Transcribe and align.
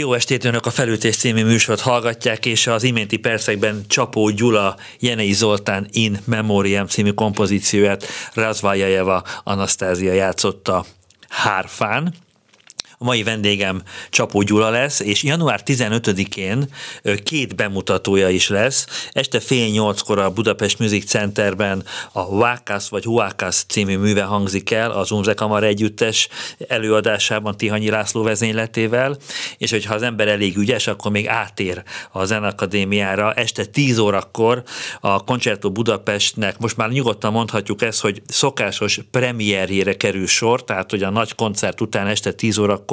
Jó 0.00 0.14
estét 0.14 0.44
önök 0.44 0.66
a 0.66 0.70
Felütés 0.70 1.16
című 1.16 1.44
műsort 1.44 1.80
hallgatják, 1.80 2.46
és 2.46 2.66
az 2.66 2.82
iménti 2.82 3.16
percekben 3.16 3.84
Csapó 3.88 4.28
Gyula, 4.28 4.76
Jenei 4.98 5.32
Zoltán 5.32 5.86
In 5.90 6.20
Memoriam 6.24 6.86
című 6.86 7.10
kompozícióját 7.10 8.06
Razvajajeva 8.34 9.22
Anasztázia 9.44 10.12
játszotta 10.12 10.84
hárfán. 11.28 12.14
A 13.02 13.06
mai 13.06 13.22
vendégem 13.22 13.82
Csapó 14.10 14.42
Gyula 14.42 14.70
lesz, 14.70 15.00
és 15.00 15.22
január 15.22 15.60
15-én 15.66 16.68
két 17.22 17.56
bemutatója 17.56 18.28
is 18.28 18.48
lesz. 18.48 19.08
Este 19.12 19.40
fél 19.40 19.68
nyolckor 19.68 20.18
a 20.18 20.30
Budapest 20.30 20.78
Music 20.78 21.08
Centerben 21.08 21.84
a 22.12 22.36
Vákász 22.36 22.88
vagy 22.88 23.04
Huákász 23.04 23.64
című 23.68 23.96
műve 23.96 24.22
hangzik 24.22 24.70
el 24.70 24.90
az 24.90 25.10
Umze 25.10 25.34
Kamara 25.34 25.66
együttes 25.66 26.28
előadásában 26.68 27.56
Tihanyi 27.56 27.90
László 27.90 28.22
vezényletével, 28.22 29.16
és 29.58 29.70
hogyha 29.70 29.94
az 29.94 30.02
ember 30.02 30.28
elég 30.28 30.56
ügyes, 30.56 30.86
akkor 30.86 31.10
még 31.10 31.28
átér 31.28 31.82
a 32.10 32.24
Zenakadémiára. 32.24 33.32
Este 33.32 33.64
10 33.64 33.98
órakor 33.98 34.62
a 35.00 35.24
Concerto 35.24 35.70
Budapestnek, 35.70 36.58
most 36.58 36.76
már 36.76 36.90
nyugodtan 36.90 37.32
mondhatjuk 37.32 37.82
ezt, 37.82 38.00
hogy 38.00 38.22
szokásos 38.26 39.00
premierjére 39.10 39.96
kerül 39.96 40.26
sor, 40.26 40.64
tehát 40.64 40.90
hogy 40.90 41.02
a 41.02 41.10
nagy 41.10 41.34
koncert 41.34 41.80
után 41.80 42.06
este 42.06 42.32
10 42.32 42.58
órakor 42.58 42.88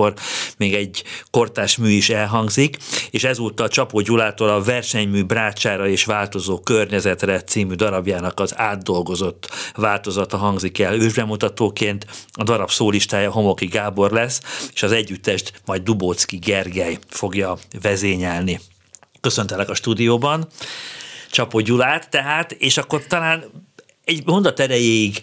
még 0.57 0.73
egy 0.73 1.03
kortás 1.31 1.77
mű 1.77 1.89
is 1.89 2.09
elhangzik, 2.09 2.77
és 3.11 3.23
ezúttal 3.23 3.67
Csapó 3.67 3.99
Gyulától 3.99 4.49
a 4.49 4.61
versenymű 4.61 5.23
Brácsára 5.23 5.87
és 5.87 6.05
változó 6.05 6.59
környezetre 6.59 7.41
című 7.41 7.73
darabjának 7.73 8.39
az 8.39 8.57
átdolgozott 8.57 9.49
változata 9.75 10.37
hangzik 10.37 10.79
el 10.79 10.93
ősbemutatóként. 10.93 12.05
A 12.31 12.43
darab 12.43 12.69
szólistája 12.69 13.31
Homoki 13.31 13.65
Gábor 13.65 14.11
lesz, 14.11 14.41
és 14.73 14.83
az 14.83 14.91
együttest 14.91 15.61
majd 15.65 15.81
Dubócki 15.81 16.37
Gergely 16.37 16.97
fogja 17.09 17.57
vezényelni. 17.81 18.59
Köszöntelek 19.21 19.69
a 19.69 19.75
stúdióban. 19.75 20.47
Csapó 21.31 21.59
Gyulát 21.59 22.09
tehát, 22.09 22.51
és 22.51 22.77
akkor 22.77 23.05
talán 23.07 23.43
egy 24.05 24.25
mondat 24.25 24.59
erejéig 24.59 25.21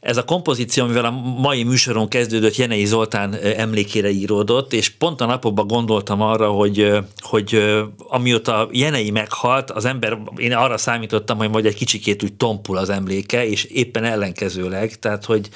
ez 0.00 0.16
a 0.16 0.24
kompozíció, 0.24 0.84
amivel 0.84 1.04
a 1.04 1.10
mai 1.40 1.62
műsoron 1.62 2.08
kezdődött, 2.08 2.56
Jenei 2.56 2.84
Zoltán 2.84 3.34
emlékére 3.34 4.10
íródott, 4.10 4.72
és 4.72 4.88
pont 4.88 5.20
a 5.20 5.26
napokban 5.26 5.66
gondoltam 5.66 6.20
arra, 6.20 6.48
hogy, 6.48 6.92
hogy 7.18 7.74
amióta 8.08 8.68
Jenei 8.72 9.10
meghalt, 9.10 9.70
az 9.70 9.84
ember, 9.84 10.18
én 10.36 10.52
arra 10.52 10.78
számítottam, 10.78 11.38
hogy 11.38 11.50
majd 11.50 11.66
egy 11.66 11.74
kicsikét 11.74 12.22
úgy 12.22 12.34
tompul 12.34 12.76
az 12.76 12.88
emléke, 12.88 13.46
és 13.46 13.64
éppen 13.64 14.04
ellenkezőleg, 14.04 14.98
tehát 14.98 15.24
hogy 15.24 15.48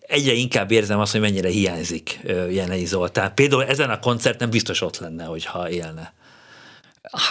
egyre 0.00 0.32
inkább 0.32 0.70
érzem 0.70 0.98
azt, 0.98 1.12
hogy 1.12 1.20
mennyire 1.20 1.48
hiányzik 1.48 2.20
Jenei 2.50 2.84
Zoltán. 2.84 3.34
Például 3.34 3.64
ezen 3.64 3.90
a 3.90 3.98
koncerten 3.98 4.50
biztos 4.50 4.80
ott 4.80 4.98
lenne, 4.98 5.24
hogyha 5.24 5.70
élne. 5.70 6.12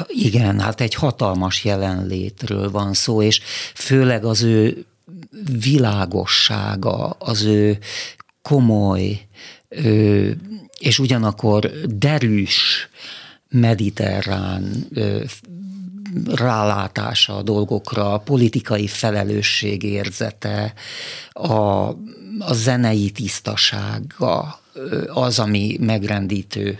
Igen, 0.07 0.59
hát 0.59 0.81
egy 0.81 0.93
hatalmas 0.93 1.63
jelenlétről 1.63 2.71
van 2.71 2.93
szó, 2.93 3.21
és 3.21 3.41
főleg 3.73 4.25
az 4.25 4.43
ő 4.43 4.85
világossága, 5.61 7.09
az 7.09 7.43
ő 7.43 7.77
komoly, 8.41 9.27
ő, 9.69 10.37
és 10.79 10.99
ugyanakkor 10.99 11.71
derűs, 11.87 12.89
mediterrán 13.49 14.87
rálátása 16.25 17.37
a 17.37 17.41
dolgokra, 17.41 18.13
a 18.13 18.17
politikai 18.17 18.87
felelősség 18.87 19.83
érzete, 19.83 20.73
a, 21.31 21.51
a 22.39 22.53
zenei 22.53 23.09
tisztasága, 23.09 24.59
az, 25.07 25.39
ami 25.39 25.77
megrendítő 25.79 26.79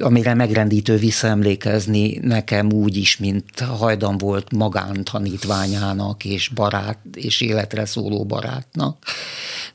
amire 0.00 0.34
megrendítő 0.34 0.96
visszaemlékezni 0.96 2.18
nekem 2.22 2.72
úgy 2.72 2.96
is, 2.96 3.16
mint 3.16 3.60
hajdan 3.60 4.18
volt 4.18 4.52
magántanítványának 4.52 6.24
és 6.24 6.48
barát, 6.48 6.98
és 7.14 7.40
életre 7.40 7.84
szóló 7.84 8.24
barátnak. 8.24 9.04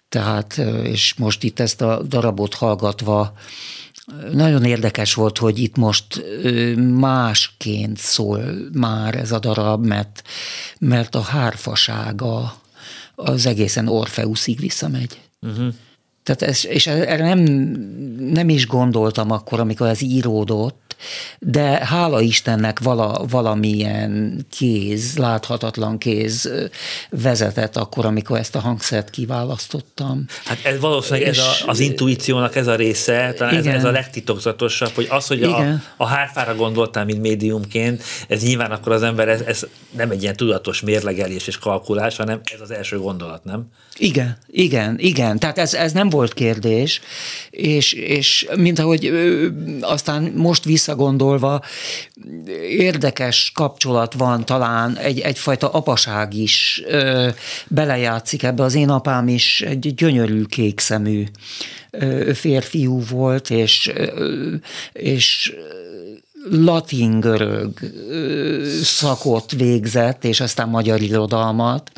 Tehát, 0.10 0.58
és 0.84 1.14
most 1.14 1.44
itt 1.44 1.60
ezt 1.60 1.82
a 1.82 2.02
darabot 2.02 2.54
hallgatva, 2.54 3.34
nagyon 4.32 4.64
érdekes 4.64 5.14
volt, 5.14 5.38
hogy 5.38 5.60
itt 5.60 5.76
most 5.76 6.24
másként 6.78 7.98
szól 7.98 8.42
már 8.74 9.16
ez 9.16 9.32
a 9.32 9.40
darab, 9.40 9.86
mert, 9.86 10.24
mert 10.80 11.16
a 11.16 11.22
hárfasága 11.22 12.56
az 13.16 13.46
egészen 13.46 13.88
Orfeuszig 13.88 14.60
visszamegy. 14.60 15.22
Uh-huh. 15.42 15.74
Tehát 16.24 16.42
ez, 16.42 16.66
és 16.66 16.88
erre 16.88 17.24
nem, 17.24 17.40
nem 18.32 18.50
is 18.50 18.68
gondoltam 18.68 19.32
akkor, 19.32 19.60
amikor 19.60 19.88
ez 19.88 20.02
íródott, 20.02 20.83
de 21.40 21.86
hála 21.86 22.22
Istennek 22.22 22.80
vala, 22.80 23.26
valamilyen 23.30 24.46
kéz, 24.58 25.18
láthatatlan 25.18 25.98
kéz 25.98 26.52
vezetett 27.10 27.78
akkor, 27.78 28.06
amikor 28.06 28.38
ezt 28.38 28.56
a 28.56 28.60
hangszert 28.60 29.10
kiválasztottam. 29.10 30.26
Hát 30.46 30.66
ez 30.66 30.80
valószínűleg 30.80 31.28
ez 31.28 31.38
a, 31.38 31.52
az 31.66 31.80
intuíciónak 31.80 32.56
ez 32.56 32.68
a 32.68 32.76
része, 32.76 33.34
talán 33.38 33.56
ez, 33.56 33.66
ez 33.66 33.84
a 33.84 33.92
legtitokzatosabb, 33.92 34.92
hogy 34.96 35.08
az, 35.10 35.28
hogy 35.28 35.44
a, 35.44 35.82
a 35.98 36.06
hárfára 36.06 36.56
gondoltál, 36.56 37.06
mint 37.06 37.22
médiumként, 37.22 38.04
ez 38.28 38.44
nyilván 38.44 38.72
akkor 38.72 38.92
az 38.92 39.04
ember, 39.04 39.28
ez, 39.28 39.42
ez 39.42 39.66
nem 39.92 40.12
egy 40.12 40.22
ilyen 40.22 40.36
tudatos 40.36 40.82
mérlegelés 40.82 41.48
és 41.48 41.58
kalkulás, 41.58 42.16
hanem 42.16 42.42
ez 42.54 42.62
az 42.62 42.72
első 42.72 43.00
gondolat, 43.00 43.44
nem? 43.44 43.68
Igen, 43.98 44.38
igen, 44.48 44.96
igen. 45.00 45.40
Tehát 45.40 45.58
ez, 45.58 45.74
ez 45.74 45.92
nem 45.92 46.10
volt 46.10 46.34
kérdés, 46.34 47.02
és, 47.50 47.94
és 47.94 48.48
mint 48.56 48.80
ahogy 48.80 49.12
aztán 49.82 50.24
most 50.36 50.66
visszagondolva, 50.94 51.62
érdekes 52.70 53.52
kapcsolat 53.56 54.14
van 54.14 54.46
talán, 54.46 54.98
egy, 54.98 55.20
egyfajta 55.20 55.70
apaság 55.70 56.34
is 56.34 56.84
ö, 56.88 57.30
belejátszik 57.68 58.44
ebbe. 58.44 58.64
Az 58.64 58.76
én 58.76 58.90
apám 58.90 59.28
is 59.28 59.62
egy 59.62 59.94
gyönyörű 59.96 60.44
kékszemű 60.44 61.24
ö, 61.92 62.34
férfiú 62.34 63.02
volt, 63.10 63.50
és, 63.50 63.92
ö, 63.96 64.56
és 64.94 65.56
latin-görög 66.50 67.80
szakot 68.84 69.52
végzett, 69.52 70.24
és 70.24 70.40
aztán 70.40 70.70
magyar 70.70 71.02
irodalmat, 71.02 71.92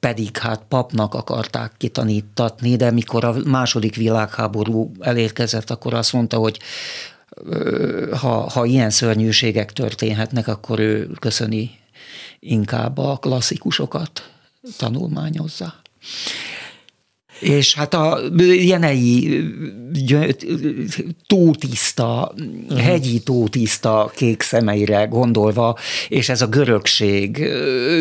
pedig 0.00 0.36
hát 0.36 0.62
papnak 0.68 1.14
akarták 1.14 1.72
kitanítatni, 1.76 2.76
de 2.76 2.90
mikor 2.90 3.24
a 3.24 3.34
második 3.44 3.96
világháború 3.96 4.90
elérkezett, 5.00 5.70
akkor 5.70 5.94
azt 5.94 6.12
mondta, 6.12 6.36
hogy 6.36 6.58
ha, 8.20 8.50
ha 8.50 8.64
ilyen 8.64 8.90
szörnyűségek 8.90 9.72
történhetnek, 9.72 10.48
akkor 10.48 10.78
ő 10.78 11.10
köszöni 11.18 11.70
inkább 12.38 12.98
a 12.98 13.16
klasszikusokat 13.16 14.30
tanulmányozza. 14.76 15.74
És 17.40 17.74
hát 17.74 17.94
a 17.94 18.20
jenei 18.58 19.44
tótiszta, 21.26 22.32
uh-huh. 22.36 22.80
hegyi 22.80 23.20
tótiszta 23.20 24.10
kék 24.14 24.42
szemeire 24.42 25.04
gondolva, 25.04 25.76
és 26.08 26.28
ez 26.28 26.42
a 26.42 26.46
görögség 26.46 27.48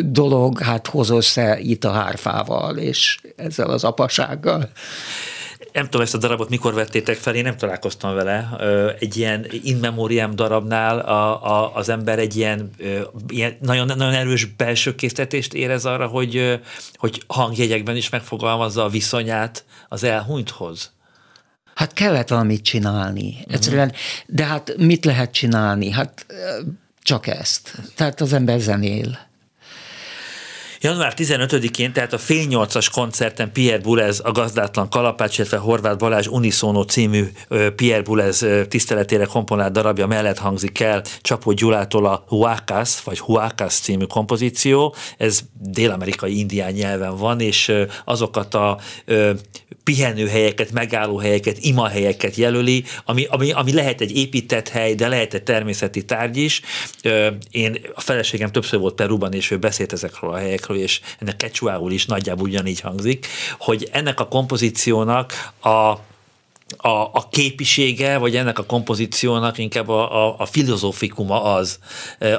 dolog, 0.06 0.60
hát 0.62 0.88
hoz 0.88 1.10
össze 1.10 1.60
itt 1.60 1.84
a 1.84 1.92
hárfával, 1.92 2.78
és 2.78 3.20
ezzel 3.36 3.70
az 3.70 3.84
apasággal 3.84 4.70
nem 5.74 5.84
tudom 5.84 6.02
ezt 6.02 6.14
a 6.14 6.18
darabot 6.18 6.50
mikor 6.50 6.74
vettétek 6.74 7.16
fel, 7.16 7.36
én 7.36 7.44
nem 7.44 7.58
találkoztam 7.58 8.16
vele. 8.16 8.50
Egy 9.00 9.18
ilyen 9.18 9.48
in 9.64 9.78
memoriam 9.78 10.36
darabnál 10.36 11.00
a, 11.00 11.46
a, 11.46 11.76
az 11.76 11.90
ember 11.90 12.20
egy 12.20 12.36
ilyen, 12.36 12.70
ilyen 13.28 13.58
nagyon, 13.62 13.86
nagyon 13.86 14.14
erős 14.14 14.46
belső 14.46 14.96
késztetést 14.96 15.54
érez 15.54 15.86
arra, 15.86 16.08
hogy, 16.08 16.60
hogy 16.96 17.24
hangjegyekben 17.28 17.96
is 17.96 18.10
megfogalmazza 18.10 18.84
a 18.84 18.90
viszonyát 18.90 19.66
az 19.88 20.04
elhunythoz. 20.04 20.92
Hát 21.76 21.94
kellett 21.94 22.28
valamit 22.28 22.64
csinálni. 22.64 23.30
Mhm. 23.30 23.54
Egyszerűen, 23.54 23.94
de 24.28 24.46
hát 24.46 24.78
mit 24.78 25.06
lehet 25.06 25.32
csinálni? 25.32 25.92
Hát 25.92 26.26
csak 27.02 27.28
ezt. 27.28 27.74
Tehát 27.96 28.22
az 28.22 28.34
ember 28.34 28.60
zenél. 28.60 29.29
Január 30.82 31.14
15-én, 31.18 31.94
tehát 31.94 32.14
a 32.14 32.18
fél 32.18 32.46
nyolcas 32.46 32.90
koncerten 32.90 33.52
Pierre 33.52 33.82
Bulez, 33.82 34.22
a 34.24 34.32
gazdátlan 34.32 34.90
kalapács, 34.90 35.38
illetve 35.38 35.58
Horváth 35.58 35.98
Balázs 35.98 36.28
Unisono 36.28 36.84
című 36.84 37.28
Pierre 37.76 38.02
Bulez 38.02 38.46
tiszteletére 38.68 39.26
komponált 39.26 39.72
darabja 39.72 40.08
mellett 40.08 40.38
hangzik 40.38 40.80
el 40.80 41.02
Csapó 41.22 41.52
Gyulától 41.52 42.06
a 42.06 42.24
Huákász, 42.28 43.00
vagy 43.00 43.20
Huákász 43.20 43.80
című 43.80 44.06
kompozíció. 44.06 44.96
Ez 45.18 45.40
dél-amerikai 45.54 46.40
indián 46.40 46.72
nyelven 46.72 47.18
van, 47.18 47.40
és 47.40 47.72
azokat 48.06 48.54
a 48.54 48.80
pihenőhelyeket, 49.84 50.72
megállóhelyeket, 50.72 51.58
imahelyeket 51.60 52.36
jelöli, 52.36 52.84
ami, 53.06 53.26
ami, 53.30 53.52
ami 53.52 53.74
lehet 53.74 54.02
egy 54.02 54.18
épített 54.18 54.70
hely, 54.70 54.96
de 54.96 55.08
lehet 55.08 55.34
egy 55.34 55.44
természeti 55.44 56.06
tárgy 56.06 56.38
is. 56.38 56.62
Én, 57.52 57.78
a 57.94 58.02
feleségem 58.02 58.52
többször 58.52 58.80
volt 58.80 58.96
Peruban, 58.96 59.34
és 59.34 59.52
ő 59.52 59.58
beszélt 59.58 59.94
ezekről 59.94 60.32
a 60.32 60.38
helyekről, 60.38 60.78
és 60.78 61.02
ennek 61.20 61.36
kecsuául 61.36 61.92
is 61.92 62.06
nagyjából 62.06 62.48
ugyanígy 62.48 62.80
hangzik, 62.80 63.28
hogy 63.60 63.90
ennek 63.92 64.20
a 64.20 64.28
kompozíciónak 64.28 65.52
a 65.62 65.98
a, 66.78 66.90
a 66.90 67.28
képisége, 67.32 68.18
vagy 68.18 68.36
ennek 68.36 68.60
a 68.60 68.66
kompozíciónak 68.66 69.58
inkább 69.58 69.90
a, 69.90 70.28
a, 70.28 70.36
a 70.38 70.46
filozófikuma 70.46 71.44
az, 71.44 71.80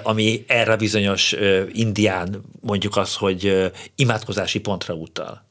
ami 0.02 0.44
erre 0.46 0.76
bizonyos 0.76 1.34
indián 1.72 2.42
mondjuk 2.60 2.96
az, 2.96 3.14
hogy 3.14 3.70
imádkozási 3.94 4.60
pontra 4.60 4.94
utal. 4.94 5.48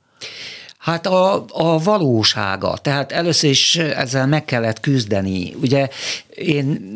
Hát 0.79 1.07
a, 1.07 1.45
a 1.47 1.77
valósága, 1.77 2.77
tehát 2.77 3.11
először 3.11 3.49
is 3.49 3.75
ezzel 3.75 4.27
meg 4.27 4.45
kellett 4.45 4.79
küzdeni. 4.79 5.55
Ugye 5.61 5.89
én 6.39 6.87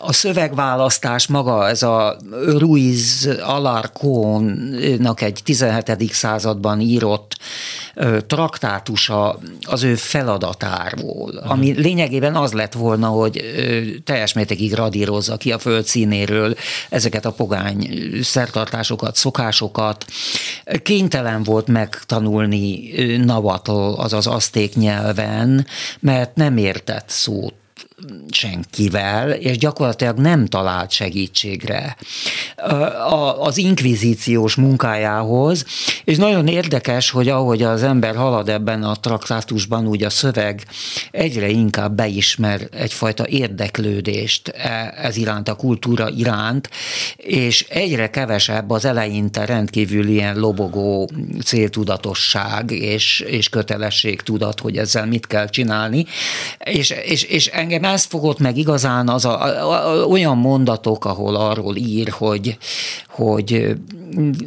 a 0.00 0.12
szövegválasztás 0.12 1.26
maga, 1.26 1.68
ez 1.68 1.82
a 1.82 2.16
Ruiz 2.46 3.28
Alarcón-nak 3.42 5.20
egy 5.20 5.40
17. 5.44 6.12
században 6.12 6.80
írott 6.80 7.36
traktátusa 8.26 9.38
az 9.66 9.82
ő 9.82 9.94
feladatáról, 9.94 11.30
uh-huh. 11.34 11.50
ami 11.50 11.72
lényegében 11.72 12.36
az 12.36 12.52
lett 12.52 12.72
volna, 12.72 13.06
hogy 13.06 13.40
teljes 14.04 14.32
mértékig 14.32 14.72
radírozza 14.72 15.36
ki 15.36 15.52
a 15.52 15.58
földszínéről 15.58 16.54
ezeket 16.88 17.24
a 17.24 17.32
pogány 17.32 17.90
szertartásokat, 18.22 19.16
szokásokat. 19.16 20.04
Kénytelen 20.82 21.42
volt 21.42 21.66
megtanulni 21.66 22.90
navatl, 23.16 23.72
azaz 23.96 24.26
azték 24.26 24.74
nyelven, 24.74 25.66
mert 26.00 26.34
nem 26.34 26.56
értett 26.56 27.08
szót 27.08 27.54
senkivel, 28.30 29.30
és 29.30 29.58
gyakorlatilag 29.58 30.18
nem 30.18 30.46
talált 30.46 30.90
segítségre 30.90 31.96
az 33.38 33.56
inkvizíciós 33.56 34.54
munkájához, 34.54 35.64
és 36.04 36.16
nagyon 36.16 36.46
érdekes, 36.46 37.10
hogy 37.10 37.28
ahogy 37.28 37.62
az 37.62 37.82
ember 37.82 38.16
halad 38.16 38.48
ebben 38.48 38.82
a 38.82 38.94
traktátusban, 38.94 39.86
úgy 39.86 40.02
a 40.02 40.10
szöveg 40.10 40.62
egyre 41.10 41.48
inkább 41.48 41.94
beismer 41.94 42.68
egyfajta 42.70 43.26
érdeklődést 43.26 44.48
e, 44.48 44.94
ez 44.96 45.16
iránt, 45.16 45.48
a 45.48 45.54
kultúra 45.54 46.08
iránt, 46.10 46.70
és 47.16 47.66
egyre 47.68 48.10
kevesebb 48.10 48.70
az 48.70 48.84
eleinte 48.84 49.44
rendkívül 49.44 50.08
ilyen 50.08 50.38
lobogó 50.38 51.10
céltudatosság 51.44 52.70
és, 52.70 53.20
és 53.20 53.48
kötelességtudat, 53.48 54.60
hogy 54.60 54.76
ezzel 54.76 55.06
mit 55.06 55.26
kell 55.26 55.48
csinálni, 55.48 56.06
és, 56.64 56.90
és, 56.90 57.22
és 57.22 57.46
engem 57.46 57.84
ez 57.92 58.04
fogott 58.04 58.38
meg 58.38 58.56
igazán 58.56 59.08
az 59.08 59.24
a, 59.24 59.42
a, 59.42 60.00
a, 60.02 60.04
olyan 60.04 60.36
mondatok, 60.36 61.04
ahol 61.04 61.36
arról 61.36 61.76
ír, 61.76 62.08
hogy, 62.08 62.58
hogy 63.08 63.76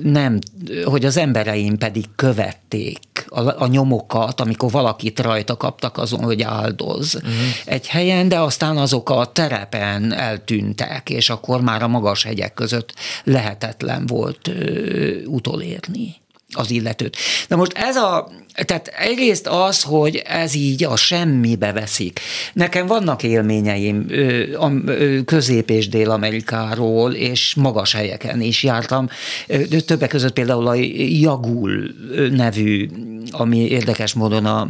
nem, 0.04 0.40
hogy 0.84 1.06
az 1.06 1.18
embereim 1.18 1.78
pedig 1.78 2.06
követték 2.16 3.00
a, 3.28 3.64
a 3.64 3.68
nyomokat, 3.68 4.42
amikor 4.42 4.72
valakit 4.72 5.20
rajta 5.20 5.58
kaptak 5.58 5.98
azon, 5.98 6.24
hogy 6.24 6.42
áldoz 6.42 7.16
uh-huh. 7.16 7.32
egy 7.66 7.88
helyen, 7.88 8.28
de 8.28 8.40
aztán 8.40 8.78
azok 8.78 9.10
a 9.10 9.26
terepen 9.26 10.14
eltűntek, 10.14 11.10
és 11.10 11.30
akkor 11.30 11.62
már 11.62 11.84
a 11.84 11.88
magas 11.88 12.24
hegyek 12.24 12.54
között 12.54 12.94
lehetetlen 13.24 14.06
volt 14.06 14.48
ö, 14.48 15.24
utolérni 15.26 16.16
az 16.52 16.72
illetőt. 16.72 17.18
Na 17.48 17.56
most 17.56 17.74
ez 17.74 17.96
a, 17.96 18.30
tehát 18.66 18.88
egyrészt 18.88 19.48
az, 19.48 19.82
hogy 19.82 20.16
ez 20.26 20.56
így 20.56 20.84
a 20.84 20.96
semmibe 20.96 21.72
veszik. 21.72 22.20
Nekem 22.54 22.88
vannak 22.88 23.24
élményeim 23.24 24.08
Közép- 25.26 25.70
és 25.70 25.88
Dél-Amerikáról, 25.90 27.14
és 27.14 27.56
magas 27.56 27.94
helyeken 27.94 28.42
is 28.42 28.64
jártam. 28.64 29.10
Többek 29.86 30.10
között 30.10 30.34
például 30.34 30.68
a 30.68 30.74
Jagul 31.20 31.96
nevű, 32.32 32.90
ami 33.32 33.58
érdekes 33.58 34.14
módon 34.14 34.46
a, 34.46 34.68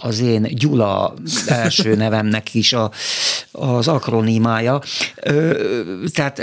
az 0.00 0.20
én 0.20 0.42
Gyula 0.42 1.14
első 1.46 1.94
nevemnek 2.04 2.54
is 2.54 2.72
a, 2.72 2.90
az 3.52 3.88
akronimája. 3.88 4.80
Tehát 6.12 6.42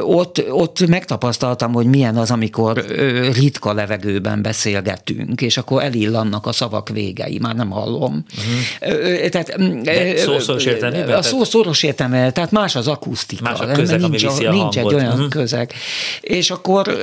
ott, 0.00 0.50
ott 0.50 0.86
megtapasztaltam, 0.86 1.72
hogy 1.72 1.86
milyen 1.86 2.16
az, 2.16 2.30
amikor 2.30 2.84
ritka 3.32 3.72
levegőben 3.72 4.42
beszélgetünk, 4.42 5.40
és 5.40 5.56
akkor 5.56 5.82
elillannak 5.82 6.35
a 6.42 6.52
szavak 6.52 6.88
végei, 6.88 7.38
már 7.38 7.54
nem 7.54 7.70
hallom. 7.70 8.24
Uh-huh. 8.36 9.28
Tehát, 9.28 9.82
De 9.82 10.16
szószoros 10.16 10.64
értelmében? 10.64 11.16
A 11.16 11.22
szószoros 11.22 11.82
értelmében, 11.82 12.32
tehát 12.32 12.50
más 12.50 12.76
az 12.76 12.88
akusztika. 12.88 13.42
Más 13.42 13.60
a 13.60 13.66
közeg, 13.66 14.00
nincs, 14.00 14.24
ami 14.24 14.44
a, 14.44 14.48
a 14.48 14.52
nincs 14.52 14.78
egy 14.78 14.94
olyan 14.94 15.12
uh-huh. 15.12 15.28
közeg. 15.28 15.72
És 16.20 16.50
akkor 16.50 16.96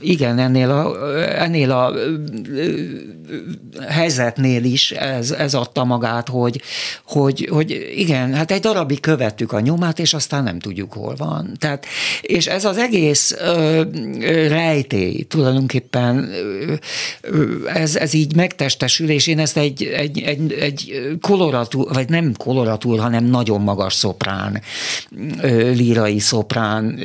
igen, 0.00 0.38
ennél 0.38 0.70
a, 0.70 1.16
ennél 1.18 1.70
a 1.70 1.92
helyzetnél 3.88 4.64
is 4.64 4.90
ez, 4.90 5.30
ez 5.30 5.54
adta 5.54 5.84
magát, 5.84 6.28
hogy, 6.28 6.62
hogy, 7.04 7.48
hogy 7.50 7.92
igen, 7.96 8.34
hát 8.34 8.50
egy 8.50 8.60
darabig 8.60 9.00
követtük 9.00 9.52
a 9.52 9.60
nyomát, 9.60 9.98
és 9.98 10.14
aztán 10.14 10.42
nem 10.42 10.58
tudjuk, 10.58 10.92
hol 10.92 11.14
van. 11.16 11.56
Tehát, 11.58 11.86
és 12.20 12.46
ez 12.46 12.64
az 12.64 12.76
egész 12.76 13.36
ö, 13.40 13.82
rejtély 14.48 15.22
tulajdonképpen 15.22 16.30
ö, 17.22 17.68
ez, 17.68 17.96
ez 17.96 18.14
így 18.14 18.23
megtestesül, 18.32 19.10
és 19.10 19.26
én 19.26 19.38
ezt 19.38 19.56
egy, 19.56 19.82
egy, 19.82 20.18
egy, 20.18 20.52
egy 20.52 21.02
koloratúr, 21.20 21.92
vagy 21.92 22.08
nem 22.08 22.34
koloratúr, 22.36 23.00
hanem 23.00 23.24
nagyon 23.24 23.60
magas 23.60 23.94
szoprán, 23.94 24.62
lírai 25.74 26.18
szoprán 26.18 26.98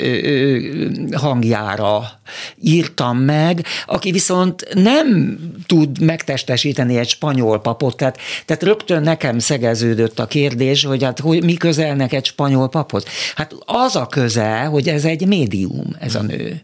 hangjára 1.11 2.19
írtam 2.61 3.17
meg, 3.17 3.65
aki 3.85 4.11
viszont 4.11 4.67
nem 4.73 5.37
tud 5.65 6.01
megtestesíteni 6.01 6.97
egy 6.97 7.09
spanyol 7.09 7.61
papot, 7.61 7.97
tehát, 7.97 8.17
tehát 8.45 8.63
rögtön 8.63 9.01
nekem 9.01 9.39
szegeződött 9.39 10.19
a 10.19 10.27
kérdés, 10.27 10.83
hogy 10.83 11.03
hát 11.03 11.19
hogy 11.19 11.43
mi 11.43 11.53
közel 11.53 11.95
neked 11.95 12.25
spanyol 12.25 12.69
papot? 12.69 13.07
Hát 13.35 13.55
az 13.65 13.95
a 13.95 14.07
köze, 14.07 14.59
hogy 14.59 14.87
ez 14.87 15.05
egy 15.05 15.27
médium, 15.27 15.95
ez 15.99 16.15
a 16.15 16.21
nő. 16.21 16.61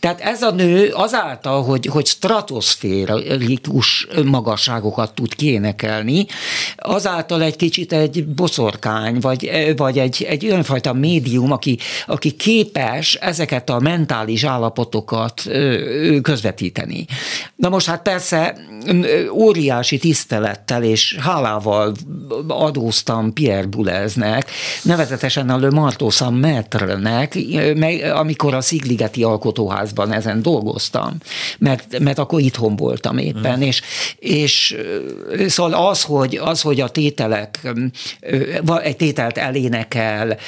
Tehát 0.00 0.20
ez 0.20 0.42
a 0.42 0.50
nő 0.50 0.92
azáltal, 0.92 1.62
hogy, 1.62 1.86
hogy 1.86 2.06
stratoszférikus 2.06 3.93
magasságokat 4.24 5.14
tud 5.14 5.34
kénekelni, 5.34 6.26
azáltal 6.76 7.42
egy 7.42 7.56
kicsit 7.56 7.92
egy 7.92 8.26
boszorkány, 8.26 9.18
vagy, 9.20 9.72
vagy 9.76 9.98
egy, 9.98 10.26
egy 10.28 10.46
olyanfajta 10.46 10.92
médium, 10.92 11.52
aki, 11.52 11.78
aki 12.06 12.30
képes 12.30 13.14
ezeket 13.14 13.70
a 13.70 13.78
mentális 13.78 14.44
állapotokat 14.44 15.42
közvetíteni. 16.22 17.06
Na 17.56 17.68
most 17.68 17.86
hát 17.86 18.02
persze 18.02 18.56
óriási 19.32 19.98
tisztelettel 19.98 20.82
és 20.82 21.16
hálával 21.20 21.94
adóztam 22.48 23.32
Pierre 23.32 23.66
Bouleznek, 23.66 24.50
nevezetesen 24.82 25.50
a 25.50 25.58
Le 25.58 25.70
Marteau 25.70 26.10
Saint-Maître-nek, 26.10 27.38
amikor 28.14 28.54
a 28.54 28.60
Szigligeti 28.60 29.22
Alkotóházban 29.22 30.12
ezen 30.12 30.42
dolgoztam, 30.42 31.16
mert, 31.58 31.98
mert 31.98 32.18
akkor 32.18 32.40
itthon 32.40 32.76
voltam 32.76 33.18
éppen, 33.18 33.58
mm. 33.58 33.62
és, 33.62 33.82
és 34.18 34.76
szóval 35.46 35.88
az, 35.88 36.02
hogy, 36.02 36.36
az, 36.36 36.60
hogy 36.60 36.80
a 36.80 36.88
tételek, 36.88 37.60
egy 38.82 38.96
tételt 38.96 39.38
elénekel, 39.38 40.38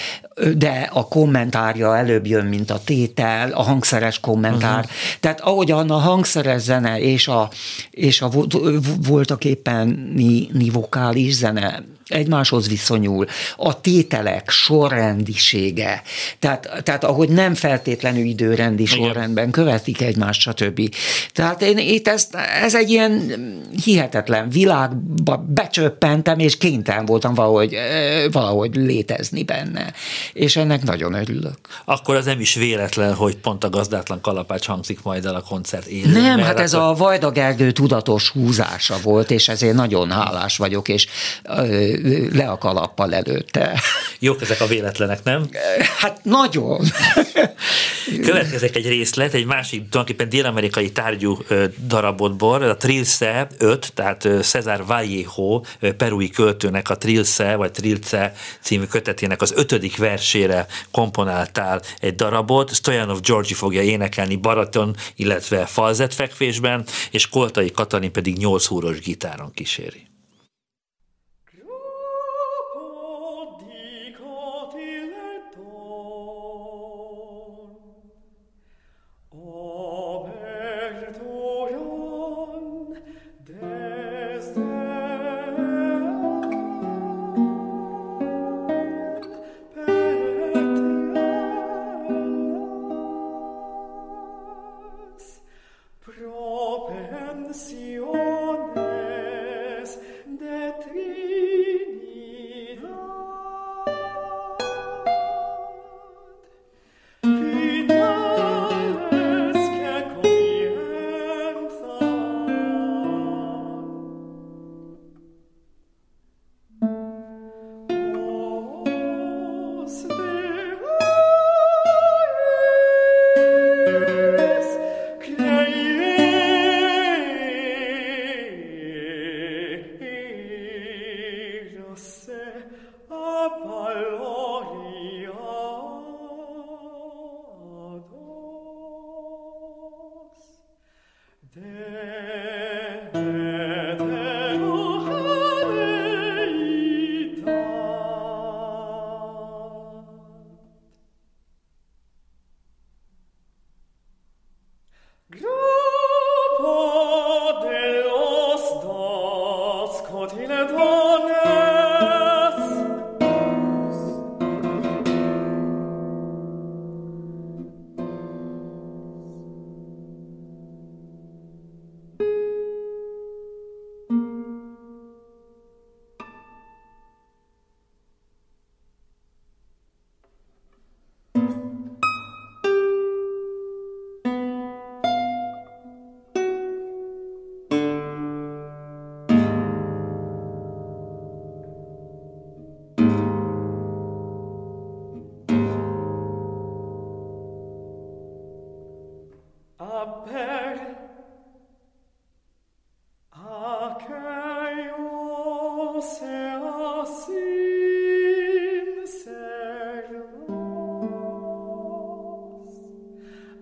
de 0.57 0.91
a 0.93 1.09
kommentárja 1.09 1.97
előbb 1.97 2.27
jön, 2.27 2.47
mint 2.47 2.71
a 2.71 2.81
tétel, 2.85 3.51
a 3.51 3.63
hangszeres 3.63 4.21
kommentár. 4.21 4.79
Uh-huh. 4.79 4.93
Tehát 5.21 5.41
ahogyan 5.41 5.91
a 5.91 5.99
hangszeres 5.99 6.61
zene 6.61 7.01
és 7.01 7.29
a, 7.29 7.51
és 7.91 8.23
a 8.23 8.31
voltak 9.07 9.45
éppen 9.45 10.13
ni, 10.15 10.49
ni 10.53 10.69
vokális 10.71 11.35
zene 11.35 11.83
egymáshoz 12.07 12.69
viszonyul, 12.69 13.27
a 13.57 13.81
tételek 13.81 14.51
sorrendisége, 14.51 16.03
tehát, 16.39 16.83
tehát 16.83 17.05
ahogy 17.05 17.29
nem 17.29 17.55
feltétlenül 17.55 18.25
időrendi 18.25 18.83
Igen. 18.83 18.97
sorrendben 18.97 19.51
követik 19.51 20.01
egymást, 20.01 20.41
stb. 20.41 20.95
Tehát 21.33 21.63
én 21.63 21.79
itt 21.79 22.09
ezt, 22.09 22.35
ez 22.63 22.75
egy 22.75 22.91
ilyen 22.91 23.33
hihetetlen 23.85 24.49
világba 24.49 25.37
becsöppentem, 25.49 26.39
és 26.39 26.59
kénytelen 26.59 27.05
voltam 27.07 27.35
valahogy, 27.35 27.77
valahogy 28.33 28.77
létezni 28.77 29.43
benne. 29.43 29.93
És 30.33 30.57
ennek 30.57 30.83
nagyon 30.83 31.15
örülök. 31.15 31.59
Akkor 31.85 32.15
az 32.15 32.25
nem 32.25 32.41
is 32.41 32.55
véletlen, 32.55 33.15
hogy 33.15 33.37
pont 33.37 33.65
a 33.65 33.71
gazdátlan 33.71 34.21
kalapács 34.21 34.67
hangzik 34.67 35.03
majd 35.03 35.25
el 35.25 35.35
a 35.35 35.41
koncert 35.41 35.87
élén. 35.87 36.23
Nem, 36.23 36.39
hát 36.39 36.61
ez 36.61 36.75
akkor... 36.75 36.89
a 36.89 36.95
Vajda 36.95 37.31
Gergő 37.31 37.73
tudatos 37.73 38.29
húzása 38.29 38.97
volt, 39.03 39.31
és 39.31 39.49
ezért 39.49 39.75
nagyon 39.75 40.11
hálás 40.11 40.57
vagyok, 40.57 40.89
és 40.89 41.07
le 42.33 42.49
a 42.49 42.59
kalappal 42.59 43.15
előtte. 43.15 43.81
Jók 44.19 44.43
ezek 44.43 44.61
a 44.61 44.67
véletlenek, 44.67 45.23
nem? 45.25 45.49
Hát 45.99 46.25
nagyon. 46.25 46.81
Következik 48.23 48.77
egy 48.77 48.89
részlet, 48.89 49.35
egy 49.35 49.47
másik 49.47 49.89
tulajdonképpen 49.89 50.29
dél-amerikai 50.29 50.93
tárgyú 50.93 51.39
darabotból, 51.87 52.63
a 52.63 52.77
Trilce 52.77 53.47
5, 53.59 53.93
tehát 53.95 54.29
Cesar 54.43 54.87
Vallejo, 54.87 55.61
perui 55.97 56.31
költőnek 56.31 56.91
a 56.91 56.97
Trilce, 56.97 57.55
vagy 57.57 57.71
Trilce 57.71 58.33
című 58.61 58.85
kötetének 58.85 59.43
az 59.43 59.53
ötödik 59.57 59.97
versére 59.97 60.67
komponáltál 60.91 61.83
egy 62.01 62.15
darabot, 62.15 62.75
Stojanov 62.75 63.21
Georgi 63.21 63.55
fogja 63.55 63.83
énekelni 63.83 64.37
baraton, 64.37 64.97
illetve 65.17 65.67
falzetfekvésben, 65.67 66.85
és 67.11 67.29
Koltai 67.29 67.71
Katalin 67.71 68.13
pedig 68.13 68.37
nyolc 68.37 68.65
húros 68.65 69.01
gitáron 69.01 69.51
kíséri. 69.55 70.07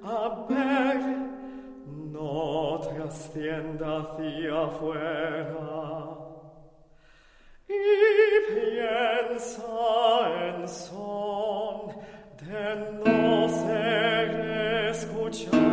a 0.06 0.46
ver 0.48 1.00
no 2.12 2.78
trascienda 2.80 4.00
hacia 4.00 4.64
afuera 4.64 6.08
y 7.68 8.52
piensa 8.52 9.62
en 10.46 10.68
son 10.68 11.96
de 12.42 12.66
no 13.04 13.48
ser 13.48 14.90
escuchado 14.90 15.63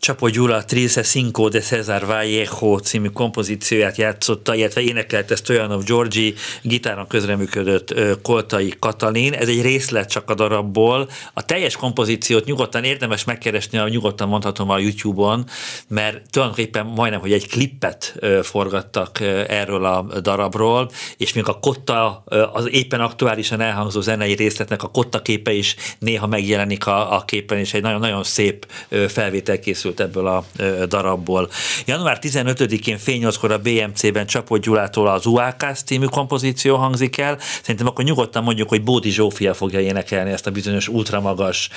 Csapó 0.00 0.28
Gyula 0.28 0.64
Trise 0.64 1.02
Cinco 1.02 1.48
de 1.48 1.60
Cesar 1.60 2.06
Vallejo 2.06 2.78
című 2.78 3.08
kompozícióját 3.08 3.96
játszotta, 3.96 4.54
illetve 4.54 4.80
énekelt 4.80 5.30
ezt 5.30 5.42
Stojanov 5.42 5.84
Georgi, 5.84 6.34
gitáron 6.62 7.06
közreműködött 7.06 7.94
Koltai 8.22 8.74
Katalin. 8.78 9.32
Ez 9.32 9.48
egy 9.48 9.62
részlet 9.62 10.10
csak 10.10 10.30
a 10.30 10.34
darabból. 10.34 11.08
A 11.32 11.44
teljes 11.44 11.76
kompozíciót 11.76 12.44
nyugodtan 12.44 12.84
érdemes 12.84 13.24
megkeresni, 13.24 13.78
a 13.78 13.88
nyugodtan 13.88 14.28
mondhatom 14.28 14.70
a 14.70 14.78
YouTube-on, 14.78 15.44
mert 15.88 16.30
tulajdonképpen 16.30 16.86
majdnem, 16.86 17.20
hogy 17.20 17.32
egy 17.32 17.48
klippet 17.48 18.14
forgattak 18.42 19.20
erről 19.48 19.84
a 19.84 20.20
darabról, 20.20 20.90
és 21.16 21.32
még 21.32 21.48
a 21.48 21.58
kotta, 21.58 22.24
az 22.52 22.68
éppen 22.70 23.00
aktuálisan 23.00 23.60
elhangzó 23.60 24.00
zenei 24.00 24.34
részletnek 24.34 24.82
a 24.82 24.88
kotta 24.88 25.22
képe 25.22 25.52
is 25.52 25.76
néha 25.98 26.26
megjelenik 26.26 26.86
a, 26.86 27.16
a 27.16 27.24
képen, 27.24 27.58
és 27.58 27.74
egy 27.74 27.82
nagyon-nagyon 27.82 28.22
szép 28.22 28.66
felvétel 29.08 29.58
készült 29.90 30.00
ebből 30.00 30.26
a 30.26 30.44
darabból. 30.86 31.48
Január 31.86 32.18
15-én 32.20 32.98
fél 32.98 33.16
nyolckor 33.16 33.50
a 33.50 33.58
BMC-ben 33.58 34.26
Csapó 34.26 34.56
Gyulától 34.56 35.08
az 35.08 35.26
Uákász 35.26 35.82
című 35.82 36.04
kompozíció 36.04 36.76
hangzik 36.76 37.18
el. 37.18 37.38
Szerintem 37.62 37.86
akkor 37.86 38.04
nyugodtan 38.04 38.42
mondjuk, 38.42 38.68
hogy 38.68 38.82
Bódi 38.82 39.10
Zsófia 39.10 39.54
fogja 39.54 39.80
énekelni 39.80 40.30
ezt 40.30 40.46
a 40.46 40.50
bizonyos 40.50 40.88
ultramagas 40.88 41.68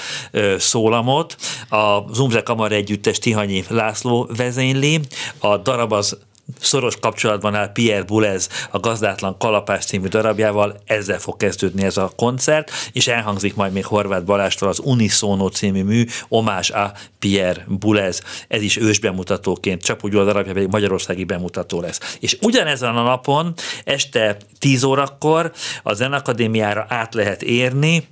szólamot. 0.58 1.36
A 1.70 2.14
Zumze 2.14 2.42
Kamar 2.42 2.72
együttes 2.72 3.20
Tihanyi 3.20 3.64
László 3.68 4.30
vezényli. 4.38 5.00
A 5.40 5.58
darab 5.58 5.92
az 5.92 6.18
szoros 6.60 6.96
kapcsolatban 7.00 7.56
áll 7.56 7.72
Pierre 7.72 8.04
Boulez 8.04 8.50
a 8.72 8.80
Gazdátlan 8.80 9.38
Kalapás 9.38 9.86
című 9.86 10.08
darabjával, 10.08 10.82
ezzel 10.86 11.20
fog 11.20 11.38
kezdődni 11.38 11.84
ez 11.84 11.98
a 11.98 12.12
koncert, 12.16 12.72
és 12.92 13.08
elhangzik 13.08 13.56
majd 13.56 13.74
még 13.74 13.86
Horváth 13.86 14.26
Balástól 14.26 14.70
az 14.70 14.80
Unisono 14.80 15.48
című 15.48 15.84
mű, 15.84 16.06
Omás 16.28 16.70
a 16.70 16.94
Pierre 17.20 17.66
Boulez, 17.68 18.22
ez 18.48 18.62
is 18.62 18.78
ős 18.78 19.00
bemutatóként, 19.00 19.84
csak 19.84 20.04
úgy 20.04 20.16
a 20.16 20.24
darabja 20.24 20.54
pedig 20.54 20.68
magyarországi 20.68 21.24
bemutató 21.24 21.82
lesz. 21.82 22.18
És 22.20 22.38
ugyanezen 22.42 22.98
a 22.98 23.04
napon, 23.04 23.54
este 23.84 24.38
10 24.60 24.84
órakor 24.84 25.52
a 25.84 25.94
Zenakadémiára 25.94 26.86
át 26.90 27.14
lehet 27.14 27.42
érni, 27.42 28.08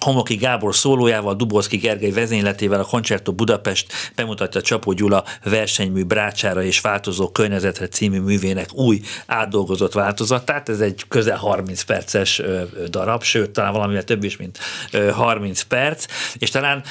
Homoki 0.00 0.34
Gábor 0.34 0.74
szólójával, 0.74 1.34
Dubovszki 1.34 1.76
Gergely 1.76 2.10
vezényletével 2.10 2.80
a 2.80 2.84
Concerto 2.84 3.32
Budapest 3.32 3.92
bemutatja 4.14 4.60
Csapó 4.60 4.92
Gyula 4.92 5.24
versenymű 5.44 6.04
Brácsára 6.04 6.62
és 6.62 6.80
változó 6.80 7.28
környezetre 7.28 7.88
című 7.88 8.20
művének 8.20 8.74
új 8.74 9.00
átdolgozott 9.26 9.92
változatát. 9.92 10.68
Ez 10.68 10.80
egy 10.80 11.04
közel 11.08 11.36
30 11.36 11.82
perces 11.82 12.42
darab, 12.88 13.22
sőt, 13.22 13.50
talán 13.50 13.72
valamivel 13.72 14.04
több 14.04 14.24
is, 14.24 14.36
mint 14.36 14.58
30 15.12 15.62
perc, 15.62 16.06
és 16.38 16.50
talán 16.50 16.82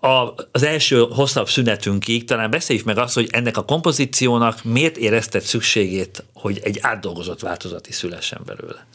a, 0.00 0.34
az 0.52 0.62
első 0.62 1.06
hosszabb 1.10 1.48
szünetünkig 1.48 2.24
talán 2.24 2.50
beszéljük 2.50 2.84
meg 2.84 2.98
azt, 2.98 3.14
hogy 3.14 3.28
ennek 3.30 3.56
a 3.56 3.64
kompozíciónak 3.64 4.64
miért 4.64 4.96
érezted 4.96 5.42
szükségét, 5.42 6.24
hogy 6.34 6.60
egy 6.62 6.78
átdolgozott 6.80 7.40
változat 7.40 7.88
is 7.88 7.94
szülessen 7.94 8.40
belőle. 8.44 8.86